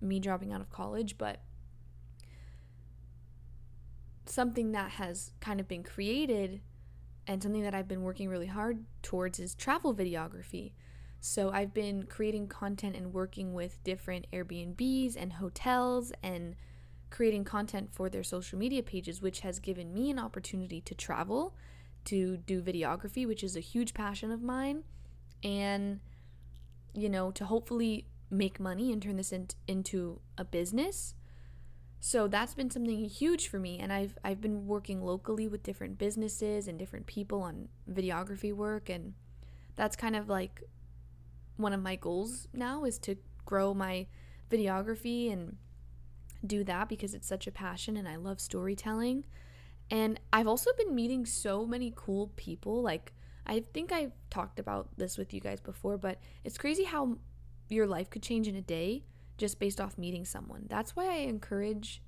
me 0.00 0.18
dropping 0.18 0.52
out 0.52 0.62
of 0.62 0.70
college, 0.70 1.18
but 1.18 1.40
something 4.24 4.72
that 4.72 4.92
has 4.92 5.32
kind 5.40 5.60
of 5.60 5.68
been 5.68 5.82
created 5.82 6.62
and 7.26 7.42
something 7.42 7.62
that 7.62 7.74
I've 7.74 7.88
been 7.88 8.02
working 8.02 8.28
really 8.28 8.46
hard 8.46 8.84
towards 9.02 9.38
is 9.38 9.54
travel 9.54 9.94
videography. 9.94 10.72
So 11.20 11.50
I've 11.50 11.72
been 11.72 12.04
creating 12.04 12.48
content 12.48 12.96
and 12.96 13.12
working 13.12 13.52
with 13.52 13.82
different 13.84 14.26
Airbnbs 14.32 15.14
and 15.16 15.34
hotels 15.34 16.12
and 16.22 16.56
creating 17.12 17.44
content 17.44 17.90
for 17.92 18.08
their 18.08 18.24
social 18.24 18.58
media 18.58 18.82
pages, 18.82 19.20
which 19.20 19.40
has 19.40 19.58
given 19.58 19.92
me 19.92 20.10
an 20.10 20.18
opportunity 20.18 20.80
to 20.80 20.94
travel, 20.94 21.54
to 22.06 22.38
do 22.38 22.62
videography, 22.62 23.26
which 23.26 23.44
is 23.44 23.54
a 23.54 23.60
huge 23.60 23.92
passion 23.92 24.32
of 24.32 24.42
mine, 24.42 24.82
and, 25.44 26.00
you 26.94 27.10
know, 27.10 27.30
to 27.30 27.44
hopefully 27.44 28.06
make 28.30 28.58
money 28.58 28.90
and 28.90 29.02
turn 29.02 29.16
this 29.16 29.30
in- 29.30 29.48
into 29.68 30.20
a 30.38 30.44
business. 30.44 31.14
So 32.00 32.28
that's 32.28 32.54
been 32.54 32.70
something 32.70 33.04
huge 33.04 33.46
for 33.46 33.60
me 33.60 33.78
and 33.78 33.92
I've 33.92 34.18
I've 34.24 34.40
been 34.40 34.66
working 34.66 35.04
locally 35.04 35.46
with 35.46 35.62
different 35.62 35.98
businesses 35.98 36.66
and 36.66 36.76
different 36.76 37.06
people 37.06 37.42
on 37.42 37.68
videography 37.88 38.52
work 38.52 38.88
and 38.88 39.14
that's 39.76 39.94
kind 39.94 40.16
of 40.16 40.28
like 40.28 40.64
one 41.56 41.72
of 41.72 41.80
my 41.80 41.94
goals 41.94 42.48
now 42.52 42.82
is 42.84 42.98
to 43.00 43.18
grow 43.44 43.72
my 43.72 44.08
videography 44.50 45.32
and 45.32 45.58
do 46.46 46.64
that 46.64 46.88
because 46.88 47.14
it's 47.14 47.26
such 47.26 47.46
a 47.46 47.52
passion 47.52 47.96
and 47.96 48.08
I 48.08 48.16
love 48.16 48.40
storytelling. 48.40 49.24
And 49.90 50.18
I've 50.32 50.46
also 50.46 50.70
been 50.76 50.94
meeting 50.94 51.26
so 51.26 51.66
many 51.66 51.92
cool 51.94 52.32
people. 52.36 52.82
Like, 52.82 53.12
I 53.46 53.64
think 53.74 53.92
I've 53.92 54.12
talked 54.30 54.58
about 54.58 54.88
this 54.96 55.18
with 55.18 55.34
you 55.34 55.40
guys 55.40 55.60
before, 55.60 55.98
but 55.98 56.18
it's 56.44 56.58
crazy 56.58 56.84
how 56.84 57.18
your 57.68 57.86
life 57.86 58.08
could 58.08 58.22
change 58.22 58.48
in 58.48 58.56
a 58.56 58.62
day 58.62 59.04
just 59.38 59.58
based 59.58 59.80
off 59.80 59.98
meeting 59.98 60.24
someone. 60.24 60.66
That's 60.68 60.94
why 60.94 61.06
I 61.06 61.18
encourage 61.18 62.02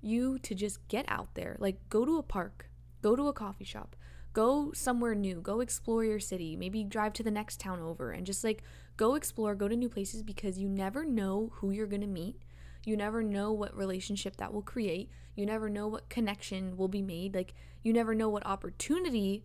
you 0.00 0.38
to 0.40 0.54
just 0.54 0.86
get 0.88 1.04
out 1.08 1.34
there. 1.34 1.56
Like, 1.58 1.88
go 1.88 2.04
to 2.04 2.18
a 2.18 2.22
park, 2.22 2.70
go 3.02 3.14
to 3.14 3.28
a 3.28 3.32
coffee 3.32 3.64
shop, 3.64 3.96
go 4.32 4.72
somewhere 4.72 5.14
new, 5.14 5.40
go 5.40 5.60
explore 5.60 6.04
your 6.04 6.20
city, 6.20 6.56
maybe 6.56 6.84
drive 6.84 7.12
to 7.14 7.22
the 7.22 7.30
next 7.30 7.60
town 7.60 7.80
over 7.80 8.12
and 8.12 8.26
just 8.26 8.44
like 8.44 8.62
go 8.96 9.14
explore, 9.14 9.54
go 9.54 9.68
to 9.68 9.76
new 9.76 9.88
places 9.88 10.22
because 10.22 10.58
you 10.58 10.68
never 10.68 11.04
know 11.04 11.50
who 11.54 11.70
you're 11.70 11.86
to 11.86 12.06
meet. 12.06 12.40
You 12.84 12.96
never 12.96 13.22
know 13.22 13.52
what 13.52 13.76
relationship 13.76 14.36
that 14.36 14.52
will 14.52 14.62
create. 14.62 15.10
You 15.36 15.46
never 15.46 15.68
know 15.68 15.88
what 15.88 16.08
connection 16.08 16.76
will 16.76 16.88
be 16.88 17.02
made. 17.02 17.34
Like, 17.34 17.54
you 17.82 17.92
never 17.92 18.14
know 18.14 18.28
what 18.28 18.46
opportunity 18.46 19.44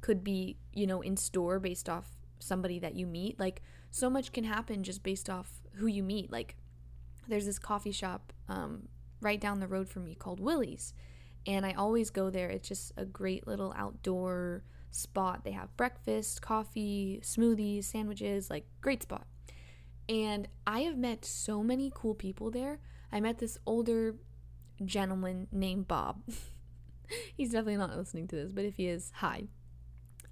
could 0.00 0.24
be, 0.24 0.56
you 0.72 0.86
know, 0.86 1.00
in 1.00 1.16
store 1.16 1.58
based 1.58 1.88
off 1.88 2.16
somebody 2.38 2.78
that 2.78 2.94
you 2.94 3.06
meet. 3.06 3.38
Like, 3.38 3.62
so 3.90 4.08
much 4.08 4.32
can 4.32 4.44
happen 4.44 4.82
just 4.82 5.02
based 5.02 5.28
off 5.28 5.60
who 5.74 5.86
you 5.86 6.02
meet. 6.02 6.30
Like, 6.30 6.56
there's 7.28 7.46
this 7.46 7.58
coffee 7.58 7.92
shop 7.92 8.32
um, 8.48 8.88
right 9.20 9.40
down 9.40 9.60
the 9.60 9.68
road 9.68 9.88
from 9.88 10.04
me 10.04 10.14
called 10.14 10.40
Willie's 10.40 10.92
And 11.46 11.64
I 11.64 11.72
always 11.72 12.10
go 12.10 12.30
there. 12.30 12.48
It's 12.48 12.68
just 12.68 12.92
a 12.96 13.04
great 13.04 13.46
little 13.46 13.72
outdoor 13.76 14.64
spot. 14.90 15.44
They 15.44 15.52
have 15.52 15.76
breakfast, 15.76 16.42
coffee, 16.42 17.20
smoothies, 17.22 17.84
sandwiches, 17.84 18.50
like 18.50 18.66
great 18.80 19.02
spot. 19.02 19.26
And 20.08 20.48
I 20.66 20.80
have 20.80 20.98
met 20.98 21.24
so 21.24 21.62
many 21.62 21.92
cool 21.94 22.14
people 22.14 22.50
there. 22.50 22.80
I 23.12 23.20
met 23.20 23.38
this 23.38 23.58
older 23.66 24.16
gentleman 24.84 25.48
named 25.52 25.88
Bob. 25.88 26.22
He's 27.36 27.50
definitely 27.50 27.76
not 27.76 27.96
listening 27.96 28.28
to 28.28 28.36
this, 28.36 28.52
but 28.52 28.64
if 28.64 28.76
he 28.76 28.86
is, 28.86 29.12
hi. 29.16 29.48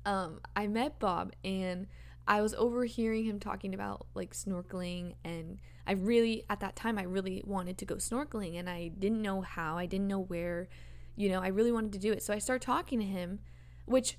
Um, 0.04 0.40
I 0.54 0.66
met 0.68 0.98
Bob 0.98 1.33
and 1.44 1.87
I 2.26 2.40
was 2.40 2.54
overhearing 2.54 3.24
him 3.24 3.40
talking 3.40 3.74
about 3.74 4.07
like 4.14 4.33
snorkeling 4.33 5.14
and 5.24 5.59
I 5.87 5.92
really 5.92 6.44
at 6.48 6.61
that 6.61 6.76
time 6.76 6.98
I 6.98 7.02
really 7.02 7.42
wanted 7.44 7.78
to 7.78 7.85
go 7.85 7.96
snorkeling 7.96 8.59
and 8.59 8.68
I 8.68 8.88
didn't 8.88 9.22
know 9.22 9.40
how, 9.40 9.78
I 9.78 9.87
didn't 9.87 10.09
know 10.09 10.20
where, 10.20 10.68
you 11.16 11.31
know, 11.31 11.40
I 11.40 11.48
really 11.48 11.72
wanted 11.72 11.92
to 11.94 11.98
do 11.98 12.12
it. 12.12 12.22
So 12.22 12.33
I 12.33 12.38
started 12.38 12.64
talking 12.64 13.00
to 13.00 13.07
him, 13.07 13.40
which 13.87 14.18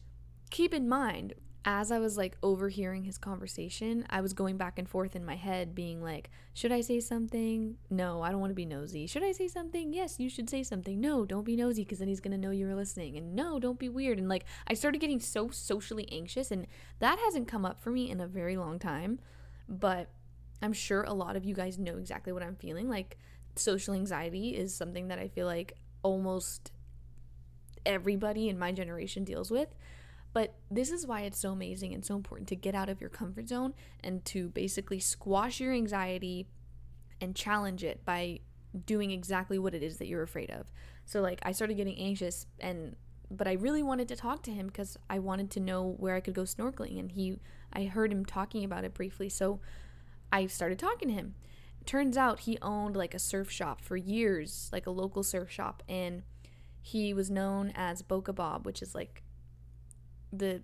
keep 0.50 0.74
in 0.74 0.90
mind, 0.90 1.34
as 1.66 1.92
I 1.92 2.00
was 2.00 2.18
like 2.18 2.38
overhearing 2.42 3.04
his 3.04 3.18
conversation, 3.18 4.06
I 4.10 4.22
was 4.22 4.34
going 4.34 4.56
back 4.58 4.80
and 4.80 4.88
forth 4.88 5.16
in 5.16 5.26
my 5.26 5.36
head, 5.36 5.76
being 5.76 6.02
like, 6.02 6.30
should 6.54 6.72
I 6.72 6.82
say 6.82 7.00
something? 7.02 7.76
No, 7.90 8.22
I 8.22 8.32
don't 8.32 8.40
want 8.40 8.52
to 8.52 8.56
be 8.56 8.66
nosy. 8.66 9.08
Should 9.08 9.24
I 9.24 9.34
say 9.34 9.48
something? 9.50 9.94
Yes, 9.94 10.20
you 10.20 10.30
should 10.30 10.50
say 10.50 10.64
something. 10.64 11.02
No, 11.02 11.26
don't 11.26 11.44
be 11.44 11.58
nosy 11.58 11.84
because 11.84 12.00
then 12.00 12.08
he's 12.08 12.22
going 12.22 12.32
to 12.32 12.38
know 12.38 12.52
you 12.52 12.66
were 12.66 12.76
listening. 12.76 13.18
And 13.18 13.36
no, 13.36 13.60
don't 13.60 13.78
be 13.78 13.90
weird. 13.90 14.20
And 14.20 14.30
like, 14.30 14.46
I 14.68 14.74
started 14.74 15.00
getting 15.00 15.20
so 15.20 15.50
socially 15.50 16.08
anxious, 16.12 16.50
and 16.50 16.66
that 17.00 17.20
hasn't 17.20 17.50
come 17.50 17.66
up 17.66 17.82
for 17.82 17.92
me 17.92 18.10
in 18.10 18.22
a 18.22 18.28
very 18.28 18.56
long 18.56 18.80
time. 18.80 19.20
But 19.68 20.10
I'm 20.62 20.74
sure 20.74 21.04
a 21.04 21.14
lot 21.14 21.36
of 21.36 21.44
you 21.44 21.54
guys 21.54 21.78
know 21.78 21.98
exactly 21.98 22.32
what 22.32 22.42
I'm 22.44 22.56
feeling. 22.56 22.90
Like, 22.90 23.18
social 23.56 23.94
anxiety 23.94 24.56
is 24.56 24.74
something 24.74 25.10
that 25.10 25.20
I 25.20 25.28
feel 25.28 25.46
like 25.46 25.74
almost 26.04 26.72
everybody 27.86 28.48
in 28.48 28.58
my 28.58 28.72
generation 28.72 29.26
deals 29.26 29.52
with. 29.52 29.76
But 30.32 30.56
this 30.70 30.92
is 30.92 31.08
why 31.08 31.22
it's 31.22 31.40
so 31.40 31.52
amazing 31.52 31.94
and 31.94 32.06
so 32.06 32.16
important 32.16 32.48
to 32.50 32.56
get 32.56 32.76
out 32.76 32.90
of 32.90 33.02
your 33.02 33.10
comfort 33.10 33.48
zone 33.50 33.74
and 34.04 34.24
to 34.26 34.50
basically 34.50 35.00
squash 35.00 35.60
your 35.60 35.74
anxiety 35.74 36.48
and 37.20 37.36
challenge 37.36 37.84
it 37.84 38.06
by 38.06 38.40
doing 38.86 39.12
exactly 39.12 39.58
what 39.58 39.74
it 39.74 39.82
is 39.82 39.98
that 39.98 40.08
you're 40.08 40.22
afraid 40.22 40.52
of. 40.52 40.72
So 41.06 41.22
like 41.22 41.40
I 41.44 41.52
started 41.52 41.78
getting 41.78 41.98
anxious 41.98 42.46
and 42.60 42.96
but 43.32 43.48
I 43.48 43.54
really 43.54 43.84
wanted 43.84 44.08
to 44.08 44.16
talk 44.16 44.42
to 44.44 44.52
him 44.52 44.68
because 44.68 44.98
I 45.08 45.20
wanted 45.20 45.52
to 45.52 45.60
know 45.60 45.96
where 45.98 46.16
I 46.16 46.20
could 46.20 46.34
go 46.34 46.44
snorkeling 46.44 47.00
and 47.00 47.12
he 47.12 47.40
I 47.74 47.86
heard 47.86 48.12
him 48.12 48.26
talking 48.26 48.64
about 48.64 48.84
it 48.84 48.94
briefly. 48.94 49.30
So 49.30 49.60
I 50.32 50.48
started 50.48 50.80
talking 50.80 51.08
to 51.10 51.14
him. 51.14 51.36
Turns 51.86 52.18
out 52.18 52.42
he 52.42 52.58
owned 52.62 52.96
like 52.96 53.14
a 53.14 53.20
surf 53.20 53.50
shop 53.50 53.82
for 53.82 53.98
years, 53.98 54.70
like 54.72 54.86
a 54.86 54.92
local 54.92 55.24
surf 55.24 55.50
shop 55.50 55.82
and 55.90 56.24
he 56.82 57.14
was 57.14 57.30
known 57.30 57.72
as 57.76 58.02
Boca 58.02 58.32
Bob, 58.32 58.66
which 58.66 58.82
is 58.82 58.94
like 58.94 59.24
the 60.32 60.62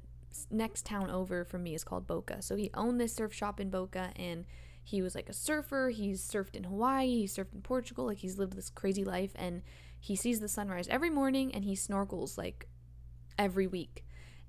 next 0.50 0.86
town 0.86 1.10
over 1.10 1.46
from 1.46 1.64
me 1.64 1.74
is 1.74 1.84
called 1.84 2.08
Boca. 2.08 2.42
So 2.42 2.56
he 2.56 2.70
owned 2.74 3.00
this 3.00 3.14
surf 3.14 3.34
shop 3.34 3.60
in 3.60 3.70
Boca 3.70 4.12
and 4.16 4.46
he 4.84 5.02
was 5.02 5.16
like 5.16 5.30
a 5.30 5.34
surfer. 5.34 5.90
He's 5.90 6.22
surfed 6.22 6.56
in 6.56 6.66
Hawaii, 6.66 7.08
he 7.08 7.26
surfed 7.26 7.54
in 7.54 7.62
Portugal, 7.62 8.06
like 8.06 8.20
he's 8.20 8.38
lived 8.38 8.54
this 8.54 8.70
crazy 8.70 9.04
life 9.04 9.32
and 9.36 9.62
he 10.00 10.16
sees 10.16 10.40
the 10.40 10.48
sunrise 10.48 10.88
every 10.90 11.10
morning 11.10 11.54
and 11.54 11.64
he 11.64 11.74
snorkels 11.74 12.38
like 12.38 12.68
every 13.38 13.68
week. 13.68 14.06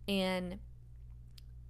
And 0.07 0.59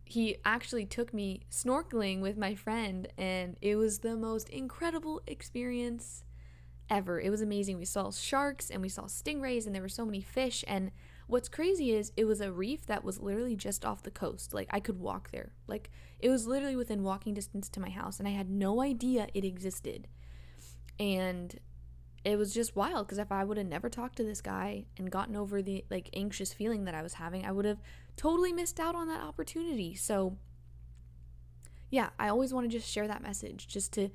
he 0.05 0.37
actually 0.45 0.87
took 0.87 1.13
me 1.13 1.43
snorkeling 1.51 2.21
with 2.21 2.37
my 2.37 2.55
friend 2.55 3.09
and 3.19 3.57
it 3.61 3.77
was 3.77 4.01
the 4.01 4.17
most 4.17 4.49
incredible 4.49 5.21
experience 5.27 6.25
ever. 6.89 7.21
It 7.21 7.31
was 7.31 7.41
amazing. 7.41 7.79
We 7.79 7.85
saw 7.85 8.11
sharks 8.11 8.71
and 8.71 8.83
we 8.83 8.89
saw 8.89 9.05
stingrays 9.05 9.67
and 9.67 9.75
there 9.75 9.83
were 9.83 9.89
so 9.89 10.07
many 10.07 10.21
fish 10.21 10.65
and 10.67 10.91
What's 11.27 11.49
crazy 11.49 11.93
is 11.93 12.13
it 12.17 12.25
was 12.25 12.41
a 12.41 12.53
reef 12.53 12.87
that 12.87 13.03
was 13.03 13.21
literally 13.21 13.57
just 13.57 13.85
off 13.85 14.03
the 14.03 14.11
coast. 14.11 14.55
Like 14.55 14.69
I 14.71 14.79
could 14.79 15.01
walk 15.01 15.31
there. 15.31 15.53
Like 15.67 15.91
it 16.21 16.29
was 16.29 16.47
literally 16.47 16.77
within 16.77 17.03
walking 17.03 17.35
distance 17.35 17.69
to 17.71 17.81
my 17.81 17.91
house 17.91 18.19
and 18.19 18.29
I 18.29 18.33
had 18.33 18.49
no 18.49 18.81
idea 18.81 19.29
it 19.35 19.45
existed. 19.45 20.07
And 21.01 21.59
it 22.25 22.37
was 22.37 22.53
just 22.55 22.75
wild 22.75 23.07
because 23.07 23.19
if 23.19 23.31
I 23.31 23.45
would 23.45 23.57
have 23.57 23.67
never 23.67 23.89
talked 23.89 24.17
to 24.17 24.25
this 24.25 24.41
guy 24.41 24.85
and 24.97 25.11
gotten 25.11 25.37
over 25.37 25.63
the 25.63 25.85
like 25.91 26.11
anxious 26.15 26.53
feeling 26.53 26.85
that 26.85 26.95
I 26.95 27.03
was 27.03 27.15
having, 27.15 27.45
I 27.45 27.53
would 27.53 27.65
have 27.65 27.81
totally 28.17 28.53
missed 28.53 28.81
out 28.81 28.95
on 28.95 29.09
that 29.09 29.23
opportunity. 29.23 29.95
So 29.95 30.37
yeah, 31.91 32.11
I 32.19 32.29
always 32.29 32.53
want 32.53 32.71
to 32.71 32.77
just 32.79 32.91
share 32.91 33.07
that 33.09 33.23
message 33.23 33.67
just 33.69 33.93
to 33.95 34.11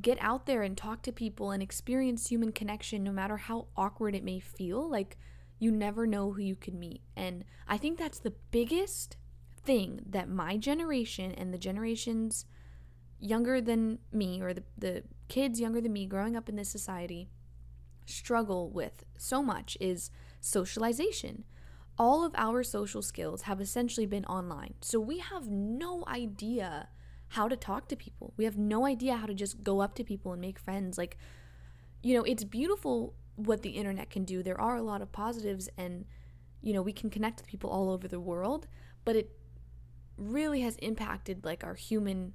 get 0.00 0.18
out 0.20 0.46
there 0.46 0.62
and 0.62 0.76
talk 0.76 1.02
to 1.02 1.12
people 1.12 1.50
and 1.50 1.62
experience 1.62 2.28
human 2.28 2.52
connection 2.52 3.02
no 3.02 3.12
matter 3.12 3.36
how 3.36 3.66
awkward 3.76 4.14
it 4.14 4.24
may 4.24 4.40
feel. 4.40 4.88
Like 4.88 5.18
you 5.60 5.70
never 5.70 6.06
know 6.06 6.32
who 6.32 6.42
you 6.42 6.56
could 6.56 6.74
meet. 6.74 7.02
And 7.14 7.44
I 7.68 7.76
think 7.76 7.98
that's 7.98 8.18
the 8.18 8.32
biggest 8.50 9.16
thing 9.62 10.00
that 10.08 10.28
my 10.28 10.56
generation 10.56 11.32
and 11.32 11.54
the 11.54 11.58
generations 11.58 12.46
younger 13.20 13.60
than 13.60 13.98
me 14.10 14.40
or 14.40 14.54
the, 14.54 14.64
the 14.76 15.02
kids 15.28 15.60
younger 15.60 15.80
than 15.80 15.92
me 15.92 16.06
growing 16.06 16.34
up 16.34 16.48
in 16.48 16.56
this 16.56 16.70
society 16.70 17.28
struggle 18.06 18.70
with 18.70 19.04
so 19.18 19.42
much 19.42 19.76
is 19.80 20.10
socialization. 20.40 21.44
All 21.98 22.24
of 22.24 22.34
our 22.36 22.62
social 22.62 23.02
skills 23.02 23.42
have 23.42 23.60
essentially 23.60 24.06
been 24.06 24.24
online. 24.24 24.74
So 24.80 24.98
we 24.98 25.18
have 25.18 25.48
no 25.48 26.04
idea 26.08 26.88
how 27.28 27.46
to 27.46 27.56
talk 27.56 27.86
to 27.88 27.96
people. 27.96 28.32
We 28.38 28.44
have 28.44 28.56
no 28.56 28.86
idea 28.86 29.16
how 29.16 29.26
to 29.26 29.34
just 29.34 29.62
go 29.62 29.80
up 29.80 29.94
to 29.96 30.04
people 30.04 30.32
and 30.32 30.40
make 30.40 30.58
friends. 30.58 30.96
Like, 30.96 31.18
you 32.02 32.14
know, 32.16 32.24
it's 32.24 32.44
beautiful 32.44 33.14
what 33.36 33.62
the 33.62 33.70
internet 33.70 34.10
can 34.10 34.24
do. 34.24 34.42
There 34.42 34.60
are 34.60 34.76
a 34.76 34.82
lot 34.82 35.02
of 35.02 35.12
positives, 35.12 35.68
and 35.76 36.04
you 36.62 36.72
know, 36.72 36.82
we 36.82 36.92
can 36.92 37.10
connect 37.10 37.40
with 37.40 37.48
people 37.48 37.70
all 37.70 37.90
over 37.90 38.06
the 38.06 38.20
world, 38.20 38.66
but 39.04 39.16
it 39.16 39.30
really 40.16 40.60
has 40.60 40.76
impacted 40.76 41.44
like 41.44 41.64
our 41.64 41.74
human 41.74 42.34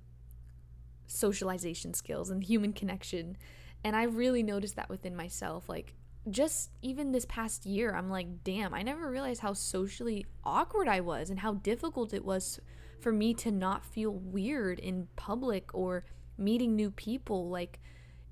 socialization 1.08 1.94
skills 1.94 2.30
and 2.30 2.44
human 2.44 2.74
connection. 2.74 3.38
And 3.84 3.96
I 3.96 4.04
really 4.04 4.42
noticed 4.42 4.76
that 4.76 4.90
within 4.90 5.16
myself. 5.16 5.70
Like, 5.70 5.94
just 6.30 6.72
even 6.82 7.12
this 7.12 7.26
past 7.26 7.66
year, 7.66 7.94
I'm 7.94 8.10
like, 8.10 8.44
damn, 8.44 8.74
I 8.74 8.82
never 8.82 9.10
realized 9.10 9.42
how 9.42 9.54
socially 9.54 10.26
awkward 10.44 10.88
I 10.88 11.02
was 11.02 11.30
and 11.30 11.40
how 11.40 11.54
difficult 11.54 12.14
it 12.14 12.26
was 12.26 12.60
for 13.00 13.12
me 13.12 13.34
to 13.36 13.52
not 13.52 13.86
feel 13.86 14.12
weird 14.12 14.80
in 14.80 15.08
public 15.16 15.70
or 15.74 16.06
meeting 16.38 16.76
new 16.76 16.90
people. 16.90 17.50
Like, 17.50 17.80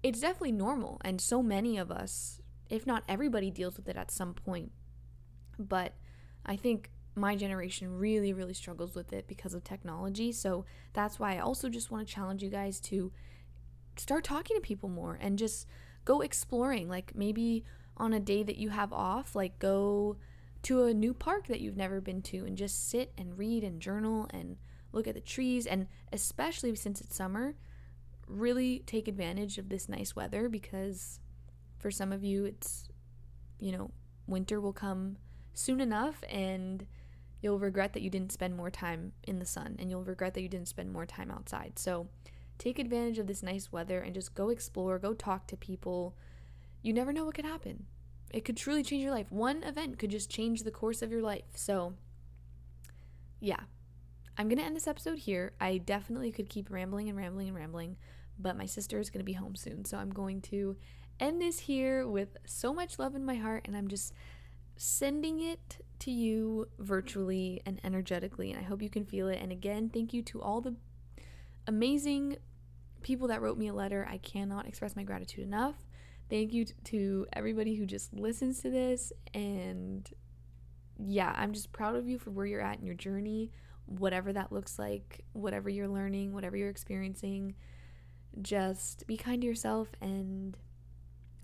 it's 0.02 0.22
definitely 0.22 0.54
normal. 0.54 1.00
And 1.06 1.22
so 1.22 1.44
many 1.44 1.78
of 1.78 1.92
us 1.92 2.42
if 2.74 2.88
not 2.88 3.04
everybody 3.08 3.52
deals 3.52 3.78
with 3.78 3.88
it 3.88 3.96
at 3.96 4.10
some 4.10 4.34
point. 4.34 4.72
But 5.60 5.94
I 6.44 6.56
think 6.56 6.90
my 7.16 7.36
generation 7.36 8.00
really, 8.00 8.34
really 8.34 8.56
struggles 8.56 8.96
with 8.96 9.14
it 9.14 9.28
because 9.28 9.54
of 9.54 9.64
technology. 9.64 10.32
So 10.32 10.66
that's 10.94 11.20
why 11.20 11.36
I 11.36 11.40
also 11.40 11.70
just 11.70 11.92
want 11.92 12.08
to 12.08 12.14
challenge 12.14 12.42
you 12.42 12.50
guys 12.50 12.80
to 12.82 13.12
start 13.96 14.24
talking 14.24 14.58
to 14.58 14.62
people 14.62 14.90
more 14.90 15.20
and 15.22 15.38
just 15.38 15.68
go 16.04 16.22
exploring. 16.22 16.90
Like 16.90 17.16
maybe 17.16 17.64
on 17.96 18.12
a 18.12 18.20
day 18.20 18.42
that 18.42 18.58
you 18.58 18.70
have 18.70 18.92
off, 18.92 19.36
like 19.36 19.60
go 19.60 20.18
to 20.64 20.86
a 20.86 20.94
new 20.96 21.14
park 21.14 21.46
that 21.48 21.62
you've 21.62 21.78
never 21.78 22.02
been 22.02 22.24
to 22.24 22.38
and 22.40 22.58
just 22.58 22.90
sit 22.90 23.14
and 23.20 23.38
read 23.38 23.64
and 23.64 23.80
journal 23.80 24.28
and 24.32 24.58
look 24.92 25.08
at 25.08 25.14
the 25.14 25.22
trees. 25.22 25.68
And 25.68 25.88
especially 26.12 26.74
since 26.76 27.02
it's 27.02 27.16
summer, 27.16 27.54
really 28.28 28.80
take 28.88 29.08
advantage 29.08 29.60
of 29.60 29.70
this 29.70 29.88
nice 29.88 30.16
weather 30.16 30.50
because 30.50 31.20
for 31.84 31.92
some 31.92 32.14
of 32.14 32.24
you, 32.24 32.46
it's, 32.46 32.88
you 33.60 33.74
know, 33.74 33.92
winter 34.26 34.62
will 34.62 34.72
come 34.72 35.18
soon 35.54 35.82
enough 35.82 36.24
and 36.30 36.88
you'll 37.42 37.60
regret 37.60 37.92
that 37.92 38.02
you 38.02 38.10
didn't 38.10 38.32
spend 38.32 38.56
more 38.56 38.72
time 38.72 39.12
in 39.24 39.38
the 39.38 39.46
sun 39.46 39.76
and 39.78 39.92
you'll 39.92 40.06
regret 40.06 40.34
that 40.34 40.42
you 40.42 40.48
didn't 40.48 40.70
spend 40.70 40.94
more 40.94 41.06
time 41.06 41.30
outside. 41.30 41.78
So 41.78 42.08
take 42.58 42.80
advantage 42.80 43.20
of 43.20 43.28
this 43.28 43.44
nice 43.44 43.70
weather 43.70 44.00
and 44.00 44.16
just 44.16 44.34
go 44.34 44.48
explore, 44.48 44.98
go 44.98 45.14
talk 45.14 45.46
to 45.48 45.58
people. 45.58 46.16
You 46.82 46.94
never 46.94 47.12
know 47.12 47.26
what 47.26 47.36
could 47.36 47.44
happen. 47.44 47.86
It 48.32 48.46
could 48.46 48.56
truly 48.56 48.82
change 48.82 49.04
your 49.04 49.12
life. 49.12 49.30
One 49.30 49.62
event 49.62 50.00
could 50.00 50.10
just 50.10 50.30
change 50.32 50.64
the 50.64 50.72
course 50.72 51.02
of 51.02 51.12
your 51.12 51.22
life. 51.22 51.44
So, 51.54 51.96
yeah, 53.42 53.60
I'm 54.38 54.48
going 54.48 54.58
to 54.58 54.64
end 54.64 54.78
this 54.78 54.88
episode 54.88 55.20
here. 55.20 55.52
I 55.60 55.80
definitely 55.80 56.32
could 56.32 56.50
keep 56.50 56.72
rambling 56.72 57.10
and 57.10 57.18
rambling 57.18 57.50
and 57.50 57.58
rambling, 57.58 57.98
but 58.40 58.56
my 58.56 58.68
sister 58.68 59.00
is 59.00 59.10
going 59.10 59.20
to 59.20 59.26
be 59.26 59.34
home 59.34 59.58
soon. 59.58 59.84
So 59.84 59.98
I'm 59.98 60.12
going 60.12 60.40
to 60.44 60.78
end 61.24 61.42
this 61.42 61.60
here 61.60 62.08
with 62.08 62.38
so 62.46 62.74
much 62.74 63.00
love 63.00 63.16
in 63.16 63.26
my 63.26 63.36
heart, 63.36 63.64
and 63.66 63.76
I'm 63.78 63.88
just 63.88 64.14
sending 64.76 65.40
it 65.40 65.84
to 66.00 66.12
you 66.12 66.68
virtually 66.80 67.62
and 67.66 67.80
energetically, 67.84 68.52
and 68.52 68.60
I 68.60 68.64
hope 68.64 68.82
you 68.82 68.90
can 68.90 69.06
feel 69.06 69.30
it. 69.30 69.40
And 69.42 69.52
again, 69.52 69.90
thank 69.90 70.14
you 70.14 70.22
to 70.24 70.42
all 70.42 70.60
the 70.60 70.76
amazing 71.66 72.38
people 73.02 73.30
that 73.30 73.42
wrote 73.42 73.58
me 73.58 73.70
a 73.70 73.74
letter. 73.74 74.06
I 74.10 74.18
cannot 74.18 74.68
express 74.68 74.96
my 74.96 75.04
gratitude 75.04 75.46
enough. 75.46 75.76
Thank 76.30 76.54
you 76.54 76.66
to 76.86 77.28
everybody 77.34 77.76
who 77.76 77.86
just 77.86 78.14
listens 78.14 78.62
to 78.62 78.70
this. 78.70 79.14
And 79.34 80.10
yeah, 80.98 81.34
I'm 81.38 81.54
just 81.54 81.72
proud 81.72 81.96
of 81.96 82.08
you 82.08 82.18
for 82.18 82.32
where 82.32 82.46
you're 82.46 82.62
at 82.62 82.80
in 82.80 82.86
your 82.86 82.96
journey, 82.96 83.52
whatever 83.86 84.34
that 84.34 84.52
looks 84.52 84.78
like, 84.80 85.24
whatever 85.34 85.70
you're 85.70 85.88
learning, 85.88 86.34
whatever 86.34 86.58
you're 86.58 86.70
experiencing. 86.70 87.56
Just 88.42 89.06
be 89.06 89.16
kind 89.16 89.42
to 89.42 89.48
yourself 89.48 89.90
and 90.02 90.58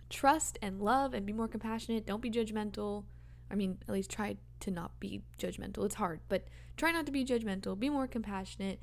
trust 0.09 0.57
and 0.61 0.81
love 0.81 1.13
and 1.13 1.25
be 1.25 1.33
more 1.33 1.47
compassionate. 1.47 2.05
Don't 2.05 2.21
be 2.21 2.31
judgmental. 2.31 3.05
I 3.51 3.55
mean, 3.55 3.77
at 3.87 3.93
least 3.93 4.09
try 4.11 4.37
to 4.61 4.71
not 4.71 4.99
be 4.99 5.21
judgmental. 5.37 5.85
It's 5.85 5.95
hard, 5.95 6.19
but 6.29 6.45
try 6.77 6.91
not 6.91 7.05
to 7.05 7.11
be 7.11 7.25
judgmental. 7.25 7.79
Be 7.79 7.89
more 7.89 8.07
compassionate. 8.07 8.79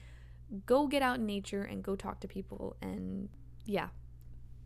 Go 0.64 0.86
get 0.86 1.02
out 1.02 1.16
in 1.18 1.26
nature 1.26 1.62
and 1.62 1.82
go 1.82 1.96
talk 1.96 2.20
to 2.20 2.28
people. 2.28 2.76
And 2.80 3.28
yeah, 3.64 3.88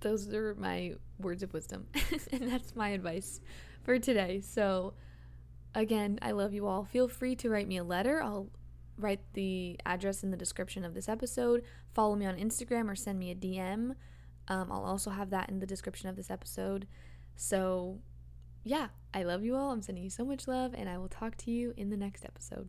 those 0.01 0.33
are 0.33 0.55
my 0.55 0.95
words 1.19 1.43
of 1.43 1.53
wisdom. 1.53 1.87
and 2.33 2.51
that's 2.51 2.75
my 2.75 2.91
advice 2.91 3.41
for 3.83 3.99
today. 3.99 4.41
So, 4.41 4.95
again, 5.75 6.19
I 6.23 6.33
love 6.33 6.53
you 6.53 6.67
all. 6.67 6.85
Feel 6.85 7.09
free 7.09 7.35
to 7.37 7.51
write 7.51 7.69
me 7.69 7.79
a 7.79 7.85
letter. 7.85 8.23
I'll 8.23 8.49
write 8.99 9.21
the 9.33 9.79
address 9.87 10.23
in 10.23 10.31
the 10.31 10.37
description 10.37 10.85
of 10.85 10.95
this 10.95 11.09
episode. 11.09 11.63
Follow 11.95 12.17
me 12.17 12.27
on 12.27 12.37
Instagram 12.37 12.91
or 12.91 12.95
send 12.95 13.19
me 13.19 13.31
a 13.31 13.35
DM. 13.35 13.95
Um, 14.51 14.70
I'll 14.70 14.84
also 14.84 15.11
have 15.11 15.30
that 15.30 15.48
in 15.48 15.61
the 15.61 15.66
description 15.66 16.09
of 16.09 16.16
this 16.16 16.30
episode. 16.30 16.86
So, 17.36 18.01
yeah, 18.64 18.88
I 19.14 19.22
love 19.22 19.44
you 19.44 19.57
all. 19.57 19.70
I'm 19.70 19.80
sending 19.80 20.05
you 20.05 20.11
so 20.11 20.24
much 20.24 20.46
love, 20.46 20.74
and 20.76 20.88
I 20.88 20.98
will 20.98 21.09
talk 21.09 21.36
to 21.38 21.51
you 21.51 21.72
in 21.76 21.88
the 21.88 21.96
next 21.96 22.24
episode. 22.24 22.68